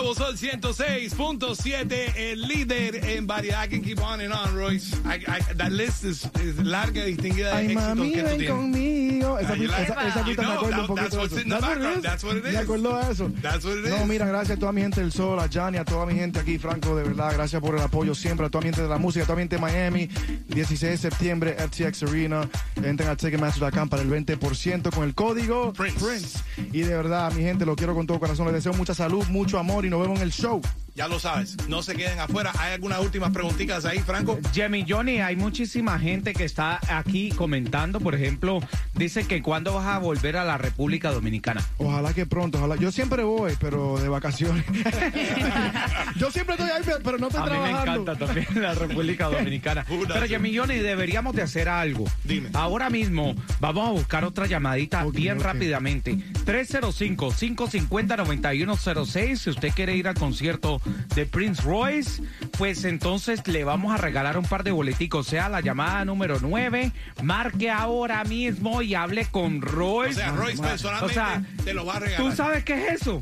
nuevo 0.09 0.15
Sol 0.15 0.37
106.7, 0.37 2.15
el 2.17 2.43
líder 2.49 3.05
en 3.05 3.27
variedad. 3.27 3.65
I 3.65 3.69
can 3.69 3.83
keep 3.83 4.01
on 4.01 4.21
and 4.21 4.33
on, 4.33 4.55
Royce. 4.57 4.95
I, 5.05 5.17
I, 5.27 5.41
that 5.57 5.71
list 5.73 6.05
is, 6.05 6.25
is 6.43 6.57
larga 6.65 7.05
y 7.07 7.13
distinguida 7.15 7.51
de 7.51 7.57
Ay, 7.57 7.67
éxitos 7.67 7.83
mami, 7.97 8.13
que 8.13 8.23
tú 8.23 8.29
tienes. 8.29 8.51
conmigo. 8.51 9.39
Esa, 9.39 9.55
pista- 9.55 9.79
like 9.79 9.93
esa, 9.93 10.09
esa 10.09 10.25
me 10.25 10.33
acuerdo 10.33 10.63
un 10.63 10.71
that- 10.71 10.87
poquito 10.87 10.95
that's 11.19 11.35
de 11.35 11.41
eso. 11.41 11.49
That's 11.49 11.63
what 11.63 11.77
it 11.77 11.83
background. 11.83 11.97
is. 11.97 12.03
That's 12.03 12.25
what 12.25 12.37
it 12.37 12.45
Me 12.45 12.51
is. 12.51 12.57
acuerdo 12.57 12.97
de 13.05 13.13
eso. 13.13 13.31
That's 13.43 13.65
what 13.65 13.77
it 13.79 13.85
No, 13.89 13.97
is. 13.97 14.07
mira, 14.07 14.27
gracias 14.27 14.57
a 14.57 14.61
toda 14.61 14.73
mi 14.73 14.81
gente 14.83 15.01
del 15.01 15.13
Sol, 15.13 15.39
a 15.41 15.47
Gianni, 15.49 15.79
a 15.79 15.85
toda 15.85 16.07
mi 16.07 16.15
gente 16.15 16.39
aquí, 16.41 16.59
Franco, 16.59 16.97
de 16.97 17.03
verdad, 17.03 17.33
gracias 17.35 17.61
por 17.61 17.75
el 17.75 17.83
apoyo 17.83 18.15
siempre, 18.15 18.47
a 18.47 18.51
toda 18.51 18.63
mi 18.63 18.69
gente 18.69 18.83
de 18.83 18.89
la 18.89 18.99
música, 18.99 19.25
a 19.25 19.27
toda 19.27 19.37
mi 19.37 19.43
gente 19.43 19.57
de 19.57 19.63
Miami, 19.63 20.09
16 20.49 20.81
de 20.93 20.97
septiembre, 20.97 21.55
FTX 21.59 22.05
Arena, 22.05 22.49
entren 22.83 23.09
a 23.11 23.17
Ticketmaster.com 23.17 23.89
para 23.89 24.03
el 24.03 24.09
20% 24.11 24.91
con 24.95 25.05
el 25.05 25.15
código 25.15 25.73
Prince. 25.73 26.39
Y 26.73 26.81
de 26.81 26.95
verdad, 26.97 27.33
mi 27.33 27.43
gente, 27.43 27.67
lo 27.67 27.77
quiero 27.77 27.95
con 27.95 28.07
todo 28.07 28.19
corazón, 28.19 28.47
les 28.47 28.55
deseo 28.55 28.73
mucha 28.75 28.95
salud, 28.95 29.27
mucho 29.29 29.59
amor 29.59 29.85
y 29.85 29.91
nos 29.91 29.98
vemos 30.01 30.19
en 30.19 30.25
el 30.25 30.33
show. 30.33 30.61
Ya 30.95 31.07
lo 31.07 31.21
sabes, 31.21 31.57
no 31.69 31.81
se 31.81 31.95
queden 31.95 32.19
afuera. 32.19 32.51
¿Hay 32.59 32.73
algunas 32.73 32.99
últimas 32.99 33.31
preguntitas 33.31 33.85
ahí, 33.85 34.01
Franco? 34.01 34.37
Jimmy 34.53 34.85
Johnny, 34.89 35.21
hay 35.21 35.37
muchísima 35.37 35.97
gente 36.01 36.33
que 36.35 36.43
está 36.43 36.81
aquí 36.89 37.31
comentando, 37.31 38.01
por 38.01 38.17
ejemplo, 38.17 38.59
dice 38.95 39.25
que 39.25 39.41
cuándo 39.41 39.75
vas 39.75 39.87
a 39.87 39.99
volver 40.01 40.37
a 40.37 40.45
la 40.45 40.59
República 40.59 41.13
Dominicana. 41.13 41.63
Ojalá 41.77 42.13
que 42.15 42.27
pronto, 42.27 42.59
ojalá. 42.59 42.75
Yo 42.75 42.91
siempre 42.91 43.23
voy, 43.23 43.53
pero 43.61 43.97
de 44.01 44.09
vacaciones. 44.09 44.65
Yo 46.17 46.33
siempre 46.33 46.57
estoy 46.57 46.71
ahí, 46.71 46.83
pero 47.05 47.17
no 47.19 47.29
estoy 47.29 47.43
A 47.43 47.45
mí 47.45 47.51
me 47.53 47.57
trabajando. 47.69 48.03
encanta 48.03 48.27
también 48.27 48.47
la 48.61 48.75
República 48.75 49.27
Dominicana. 49.27 49.85
Pero. 50.09 50.27
Jimmy 50.27 50.57
Johnny, 50.57 50.79
deberíamos 50.79 51.35
de 51.37 51.43
hacer 51.43 51.69
algo. 51.69 52.07
Dime. 52.25 52.49
Ahora 52.55 52.91
mismo 52.91 53.37
vamos 53.61 53.89
a 53.89 53.93
buscar 53.93 54.25
otra 54.25 54.47
llamadita 54.47 55.05
bien 55.05 55.39
rápidamente. 55.41 56.19
305-550-9106. 56.49 59.37
Si 59.37 59.51
usted 59.51 59.71
quiere 59.75 59.95
ir 59.97 60.09
al 60.09 60.15
concierto 60.15 60.81
de 61.15 61.27
Prince 61.27 61.63
Royce, 61.63 62.23
pues 62.57 62.85
entonces 62.85 63.47
le 63.47 63.65
vamos 63.65 63.93
a 63.93 63.99
regalar 63.99 64.39
un 64.39 64.45
par 64.45 64.65
de 64.65 64.71
boleticos. 64.71 65.27
Sea 65.27 65.49
la 65.51 65.61
llamada 65.61 66.05
número 66.05 66.39
9. 66.41 66.93
Marque 67.23 67.71
ahora 67.71 68.25
mismo 68.25 68.81
y 68.83 68.95
hable 68.95 69.27
con 69.27 69.59
O 69.59 69.67
Royce. 69.67 70.15
sea, 70.15 70.31
Royce 70.33 70.63
personalmente 70.63 71.13
O 71.13 71.15
sea, 71.15 71.43
te 71.65 71.75
lo 71.75 71.85
va 71.85 71.97
a 71.97 72.01
regalar. 72.01 72.31
¿Tú 72.31 72.37
sabes 72.37 72.65
qué 72.65 72.87
es 72.87 73.03
eso? 73.03 73.21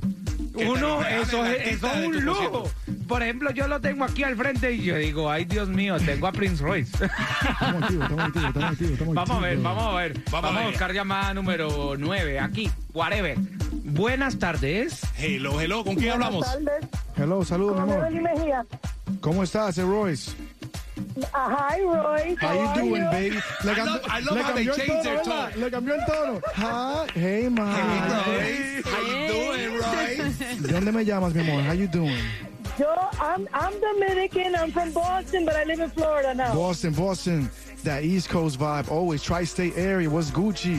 Uno, 0.57 1.03
eso 1.05 1.45
es, 1.47 1.67
eso 1.75 1.89
un 2.07 2.25
lujo. 2.25 2.71
Por 3.07 3.23
ejemplo, 3.23 3.51
yo 3.51 3.69
lo 3.69 3.81
tengo 3.81 4.05
aquí 4.05 4.25
al 4.25 4.37
frente 4.37 4.73
y 4.73 4.83
yo 4.83 4.97
digo, 4.97 5.31
ay 5.31 5.45
Dios 5.45 5.69
mío, 5.69 5.97
tengo 6.05 6.27
a 6.27 6.33
Prince 6.33 6.63
Royce. 6.63 6.93
Estamos 7.05 7.83
activos, 7.83 8.03
estamos 8.05 8.25
activos, 8.25 8.49
estamos 8.49 8.71
activos. 8.73 8.93
Estamos 8.93 9.15
vamos 9.15 9.37
a 9.37 9.41
ver, 9.41 9.59
vamos 9.59 9.85
a 9.85 9.97
ver. 9.97 10.13
Vamos 10.15 10.31
Vamos, 10.33 10.51
a 10.57 10.59
ver. 10.61 10.69
buscar 10.71 10.93
llamada 10.93 11.35
número 11.35 11.95
9, 11.99 12.41
aquí, 12.41 12.71
whatever. 12.95 13.37
Buenas 13.85 14.39
tardes. 14.39 15.01
Hello, 15.19 15.61
hello, 15.61 15.85
¿con 15.85 15.95
quién 15.97 16.13
hablamos? 16.13 16.47
Hello, 17.17 17.45
saludos, 17.45 17.77
mi 17.87 17.93
amor. 17.93 18.11
Mejía. 18.11 18.65
¿Cómo 19.21 19.43
estás, 19.43 19.79
eh, 19.79 19.83
Royce? 19.83 20.33
Uh, 21.17 21.23
hi, 21.33 21.81
Roy. 21.81 22.37
How 22.39 22.53
you 22.53 22.75
doing, 22.83 23.03
you? 23.03 23.11
baby? 23.11 23.37
Le, 23.65 23.73
I 23.73 23.85
love- 23.85 24.03
I 24.11 24.21
love 24.21 24.35
le 24.37 24.43
how 24.43 24.53
they 24.53 24.65
cambió 24.67 24.73
el 24.73 24.77
changed 24.77 25.05
their 25.05 25.17
¿verdad? 25.17 25.51
tone. 25.53 25.61
Le 25.65 25.71
cambió 25.71 25.95
el 25.95 26.05
tono. 26.07 26.41
Hi, 26.55 27.07
hey, 27.15 27.49
ma. 27.49 27.73
Hey, 27.73 28.83
Royce. 28.83 28.87
How 28.87 29.01
you 29.01 29.29
doing, 29.33 29.81
Royce? 29.81 30.39
¿De 30.61 30.73
dónde 30.73 30.93
me 30.93 31.05
llamas, 31.05 31.35
mi 31.35 31.41
amor? 31.41 31.63
How 31.63 31.73
you 31.73 31.87
doing? 31.89 32.23
Yo, 32.79 32.95
I'm, 33.19 33.49
I'm 33.55 33.73
Dominican. 33.81 34.55
I'm 34.57 34.71
from 34.71 34.93
Boston, 34.93 35.47
but 35.47 35.57
I 35.57 35.65
live 35.65 35.81
in 35.81 35.89
Florida 35.91 36.35
now. 36.35 36.53
Boston, 36.55 36.93
Boston. 36.93 37.51
That 37.87 38.03
East 38.03 38.29
Coast 38.29 38.59
vibe. 38.59 38.91
Always 38.91 39.23
tri-state 39.23 39.75
area. 39.77 40.11
What's 40.11 40.33
Gucci? 40.33 40.79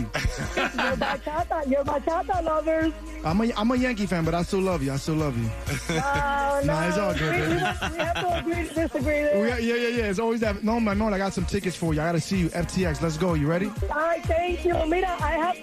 You're 0.58 0.98
bachata. 0.98 1.66
You're 1.66 1.86
bachata 1.86 2.44
lovers. 2.44 2.92
I'm 3.24 3.40
a, 3.40 3.54
I'm 3.56 3.72
a 3.72 3.78
Yankee 3.78 4.06
fan, 4.06 4.26
but 4.26 4.36
I 4.36 4.42
still 4.42 4.60
love 4.60 4.84
you. 4.84 4.92
I 4.92 4.98
still 4.98 5.16
love 5.16 5.38
you. 5.38 5.50
Uh, 5.90 6.62
no, 6.66 6.74
Nah, 6.74 6.88
it's 6.90 6.98
all 6.98 7.14
good, 7.14 7.48
we, 7.50 7.56
we, 7.56 7.60
have, 7.62 7.92
we 7.94 7.98
have 8.00 8.16
to 8.16 8.40
agree 8.40 8.68
to 8.68 8.74
disagree 8.74 9.22
there. 9.22 9.48
Yeah, 9.48 9.58
yeah, 9.58 9.88
yeah. 9.88 10.10
It's 10.10 10.20
always 10.20 10.42
that. 10.42 10.66
No, 10.66 10.82
man, 10.82 10.98
no. 10.98 11.08
I 11.08 11.18
got 11.18 11.32
some 11.32 11.46
tickets 11.46 11.78
for 11.78 11.94
you. 11.94 12.02
I 12.02 12.08
gotta 12.08 12.20
see 12.20 12.40
you. 12.40 12.50
FTX. 12.50 13.02
Let's 13.02 13.16
go. 13.16 13.36
You 13.36 13.48
ready? 13.48 13.72
All 13.84 13.96
right, 13.96 14.22
thank 14.26 14.66
you. 14.66 14.74
Mira, 14.86 15.16
I 15.22 15.56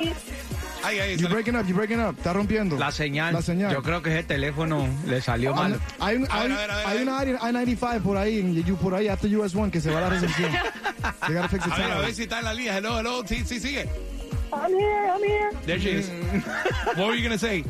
have... 0.00 0.45
Ay, 0.86 0.98
ay, 1.00 1.16
You 1.16 1.28
breaking 1.28 1.56
up. 1.56 1.66
You 1.66 1.74
breaking 1.74 2.00
up. 2.00 2.14
Está 2.16 2.32
rompiendo. 2.32 2.76
La 2.76 2.90
señal. 2.92 3.32
La 3.34 3.42
señal. 3.42 3.72
Yo 3.72 3.82
creo 3.82 4.02
que 4.02 4.10
ese 4.12 4.22
teléfono 4.24 4.86
le 5.06 5.20
salió 5.20 5.52
Ah, 5.52 5.56
mal. 5.56 5.80
Hay, 5.98 6.16
un- 6.16 6.28
hay, 6.30 6.52
a 6.52 6.56
ver, 6.56 6.70
a 6.70 6.76
ver, 6.76 6.86
hay 6.86 6.98
a 6.98 7.02
una 7.02 7.18
área 7.18 7.34
I-95 7.42 8.02
por 8.02 8.16
ahí, 8.16 8.38
en 8.40 8.54
you, 8.64 8.76
por 8.76 8.94
ahí, 8.94 9.08
after 9.08 9.28
US 9.36 9.54
1, 9.54 9.70
que 9.70 9.80
se 9.80 9.90
va 9.90 9.98
a 9.98 10.02
la 10.02 10.10
recepción. 10.10 10.52
They 11.26 11.34
gotta 11.34 11.48
fix 11.48 11.64
the 11.64 11.72
A 11.72 11.76
ver, 11.76 11.84
a 11.86 11.88
tower. 11.94 12.04
ver 12.06 12.14
si 12.14 12.22
está 12.22 12.38
en 12.38 12.44
la 12.44 12.54
línea. 12.54 12.76
Hello, 12.78 12.98
hello. 13.00 13.22
Sí, 13.26 13.44
sí, 13.44 13.58
sigue. 13.60 13.88
I'm 14.52 14.72
here, 14.72 15.08
I'm 15.08 15.22
here. 15.24 15.50
There 15.66 15.80
she 15.80 15.90
is. 15.98 16.08
What 16.96 17.08
were 17.08 17.14
you 17.16 17.22
going 17.26 17.32
to 17.32 17.38
say? 17.38 17.64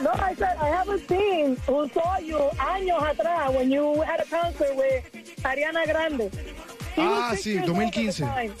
No, 0.00 0.10
I 0.14 0.34
said 0.34 0.56
I 0.60 0.68
have 0.70 0.88
a 0.88 0.98
team 0.98 1.56
who 1.66 1.88
saw 1.90 2.18
you 2.18 2.38
años 2.58 3.00
atrás 3.02 3.54
when 3.54 3.70
you 3.70 4.00
had 4.02 4.18
a 4.20 4.24
concert 4.24 4.74
with 4.74 5.04
Ariana 5.44 5.86
Grande. 5.86 6.30
Ah, 6.96 7.32
sí, 7.36 7.52
years 7.52 7.68
old 7.68 7.78
at 7.80 7.92
the 7.92 8.00
2015. 8.02 8.52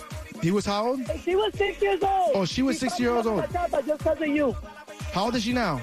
He 0.42 0.50
was 0.50 0.66
how 0.66 0.88
old? 0.88 1.00
She 1.24 1.36
was 1.36 1.54
six 1.54 1.80
years 1.80 2.02
old. 2.02 2.32
Oh, 2.34 2.44
she 2.44 2.62
was 2.62 2.78
six 2.78 2.98
years 2.98 3.26
old. 3.26 3.44
Just 3.52 3.98
because 3.98 4.20
of 4.20 4.26
you. 4.26 4.56
How 5.12 5.26
old 5.26 5.36
is 5.36 5.44
she 5.44 5.52
now? 5.52 5.80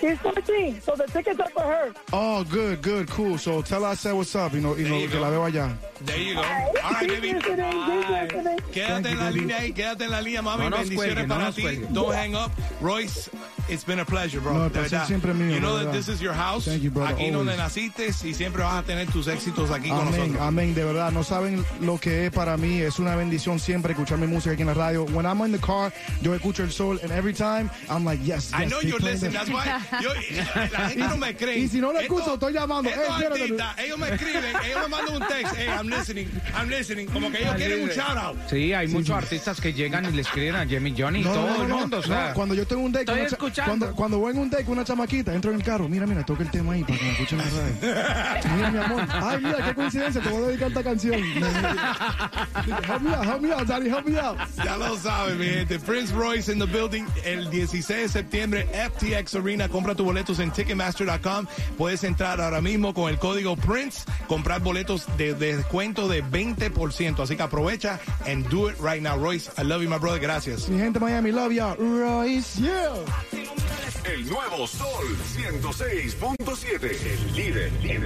She's 0.00 0.18
14, 0.20 0.80
so 0.80 0.96
the 0.96 1.04
tickets 1.06 1.38
are 1.40 1.50
for 1.50 1.60
her. 1.62 1.92
Oh, 2.12 2.42
good, 2.44 2.80
good, 2.80 3.08
cool. 3.10 3.36
So 3.36 3.60
tell 3.60 3.82
her 3.82 3.88
I 3.88 3.94
said 3.94 4.12
what's 4.14 4.34
up, 4.34 4.54
you 4.54 4.60
know, 4.60 4.74
you 4.74 4.84
There 4.84 4.92
know 4.92 4.98
you 4.98 5.08
que 5.08 5.16
go. 5.18 5.20
la 5.22 5.30
veo 5.30 5.44
allá. 5.44 5.76
There 6.06 6.16
you 6.16 6.34
go. 6.34 6.40
All 6.40 6.92
right, 6.92 7.06
baby. 7.08 7.34
listening, 7.34 7.86
listening. 7.86 8.58
Quédate 8.72 9.06
en 9.10 9.18
la 9.18 9.30
línea 9.30 9.58
ahí, 9.58 9.72
quédate 9.74 10.04
en 10.04 10.10
la 10.10 10.20
línea, 10.22 10.40
mami. 10.42 10.70
No 10.70 10.76
Bendiciones 10.78 10.96
cuelgue, 10.96 11.26
no 11.26 11.34
para 11.34 11.52
ti. 11.52 11.84
Don't 11.92 12.14
hang 12.14 12.34
up. 12.34 12.50
Royce, 12.80 13.28
it's 13.68 13.84
been 13.84 13.98
a 14.00 14.04
pleasure, 14.06 14.40
bro. 14.40 14.54
No, 14.54 14.68
de 14.70 14.80
verdad. 14.80 15.06
siempre 15.06 15.34
mío, 15.34 15.52
You 15.54 15.60
know 15.60 15.76
that 15.84 15.92
this 15.92 16.08
is 16.08 16.22
your 16.22 16.32
house. 16.32 16.64
Thank 16.64 16.82
you, 16.82 16.90
brother, 16.90 17.14
Aquí 17.14 17.30
donde 17.30 17.52
always. 17.52 17.58
naciste 17.58 18.06
y 18.26 18.32
siempre 18.32 18.62
vas 18.62 18.82
a 18.82 18.82
tener 18.86 19.06
tus 19.12 19.26
éxitos 19.28 19.70
aquí 19.70 19.90
con 19.90 20.00
Amén, 20.08 20.16
nosotros. 20.20 20.40
amén, 20.40 20.74
de 20.74 20.84
verdad. 20.84 21.12
No 21.12 21.22
saben 21.22 21.62
lo 21.82 21.98
que 21.98 22.24
es 22.26 22.32
para 22.32 22.56
mí. 22.56 22.80
Es 22.80 22.98
una 22.98 23.14
bendición 23.16 23.58
siempre 23.58 23.92
escuchar 23.92 24.16
mi 24.16 24.26
música 24.26 24.52
aquí 24.54 24.62
en 24.62 24.68
la 24.68 24.74
radio. 24.74 25.04
When 25.04 25.26
I'm 25.26 25.42
in 25.44 25.52
the 25.52 25.58
car, 25.58 25.92
yo 26.22 26.34
escucho 26.34 26.62
el 26.62 26.70
sol, 26.72 26.98
and 27.02 27.12
every 27.12 27.34
time, 27.34 27.70
I'm 27.90 28.06
like, 28.06 28.20
yes, 28.24 28.50
I 28.54 28.62
yes, 28.62 28.70
know 28.70 28.80
keep 28.80 28.88
you 28.94 28.98
playing 28.98 29.20
listen, 29.20 29.32
that. 29.34 29.46
that's 29.46 29.50
why. 29.50 29.80
Yo, 30.02 30.10
la 30.72 30.88
gente 30.88 31.08
no 31.08 31.16
me 31.16 31.34
cree. 31.36 31.58
y 31.58 31.68
si 31.68 31.80
no 31.80 31.92
lo 31.92 32.00
escucho, 32.00 32.34
estoy 32.34 32.52
llamando. 32.52 32.90
Estos 32.90 33.20
Eh, 33.20 33.26
artistas, 33.26 33.78
ellos 33.78 33.98
me 33.98 34.08
escriben, 34.10 34.44
ellos 34.64 34.80
me 34.82 34.88
mandan 34.88 35.22
un 35.22 35.28
text. 35.28 35.54
Hey, 35.56 35.66
I'm 35.68 35.88
listening, 35.88 36.28
I'm 36.56 36.68
listening. 36.68 37.06
Como 37.08 37.30
que 37.30 37.42
ellos 37.42 37.54
quieren 37.56 37.82
un 37.82 37.88
shout 37.90 38.16
out. 38.16 38.36
Sí, 38.48 38.72
hay 38.72 38.88
muchos 38.88 39.16
artistas 39.16 39.60
que 39.60 39.72
llegan 39.72 40.04
y 40.06 40.12
le 40.12 40.22
escriben 40.22 40.56
a 40.56 40.66
Jamie 40.68 40.94
Johnny, 40.96 41.22
No, 41.22 41.32
todo 41.32 41.46
no, 41.46 41.56
no, 41.56 41.62
el 41.62 41.68
no, 41.68 41.78
mundo. 41.78 41.96
o 41.98 42.00
no, 42.00 42.06
sea, 42.06 42.32
cuando 42.34 42.54
yo 42.54 42.66
tengo 42.66 42.82
un 42.82 42.92
con 42.92 43.00
Estoy 43.00 43.20
escuchando. 43.20 43.70
cuando, 43.70 43.94
cuando 43.96 44.18
voy 44.18 44.32
en 44.32 44.38
un 44.38 44.50
con 44.50 44.68
una 44.70 44.84
chamaquita, 44.84 45.34
entro 45.34 45.50
en 45.52 45.58
el 45.58 45.64
carro, 45.64 45.88
mira, 45.88 46.06
mira, 46.06 46.24
toca 46.24 46.42
el 46.42 46.50
tema 46.50 46.72
ahí 46.74 46.82
para 46.84 46.98
que 46.98 47.04
me 47.04 47.10
escuchen 47.12 47.40
en 47.40 47.46
la 47.46 47.60
radio. 47.60 47.74
Mira, 48.56 48.70
mi 48.70 48.78
amor. 48.78 49.06
Ay, 49.10 49.38
mira, 49.42 49.64
qué 49.66 49.74
coincidencia, 49.74 50.20
te 50.20 50.28
voy 50.28 50.42
a 50.42 50.46
dedicar 50.48 50.68
esta 50.68 50.82
canción. 50.82 51.14
help 51.14 53.00
me 53.02 53.14
out, 53.14 53.24
help 53.24 53.40
me 53.40 53.52
out, 53.52 53.66
daddy, 53.66 53.88
help 53.88 54.06
me 54.06 54.18
out. 54.18 54.36
Ya 54.64 54.76
lo 54.76 54.96
saben, 54.96 55.38
mi 55.38 55.46
gente. 55.46 55.78
Prince 55.78 56.12
Royce 56.12 56.48
in 56.52 56.58
the 56.58 56.66
building 56.66 57.04
el 57.24 57.48
16 57.50 57.88
de 58.02 58.08
septiembre, 58.08 58.66
FTX 58.96 59.34
Arena. 59.36 59.68
Compra 59.80 59.94
tus 59.94 60.04
boletos 60.04 60.38
en 60.40 60.50
Ticketmaster.com. 60.50 61.46
Puedes 61.78 62.04
entrar 62.04 62.38
ahora 62.38 62.60
mismo 62.60 62.92
con 62.92 63.08
el 63.08 63.18
código 63.18 63.56
Prince, 63.56 64.02
comprar 64.28 64.60
boletos 64.60 65.06
de, 65.16 65.32
de 65.32 65.56
descuento 65.56 66.06
de 66.06 66.22
20%. 66.22 67.18
Así 67.18 67.34
que 67.34 67.42
aprovecha 67.42 67.98
and 68.26 68.46
do 68.50 68.68
it 68.68 68.76
right 68.78 69.00
now. 69.00 69.16
Royce, 69.16 69.50
I 69.56 69.64
love 69.64 69.80
you, 69.82 69.88
my 69.88 69.96
brother. 69.96 70.20
Gracias. 70.20 70.68
Mi 70.68 70.78
gente 70.78 71.00
Miami, 71.00 71.32
love 71.32 71.50
y'all. 71.54 71.76
Royce, 71.78 72.60
yeah. 72.60 72.92
El 74.04 74.28
nuevo 74.28 74.66
Sol 74.66 75.16
106.7. 75.34 76.82
El 76.82 77.34
líder, 77.34 77.72
líder. 77.80 78.00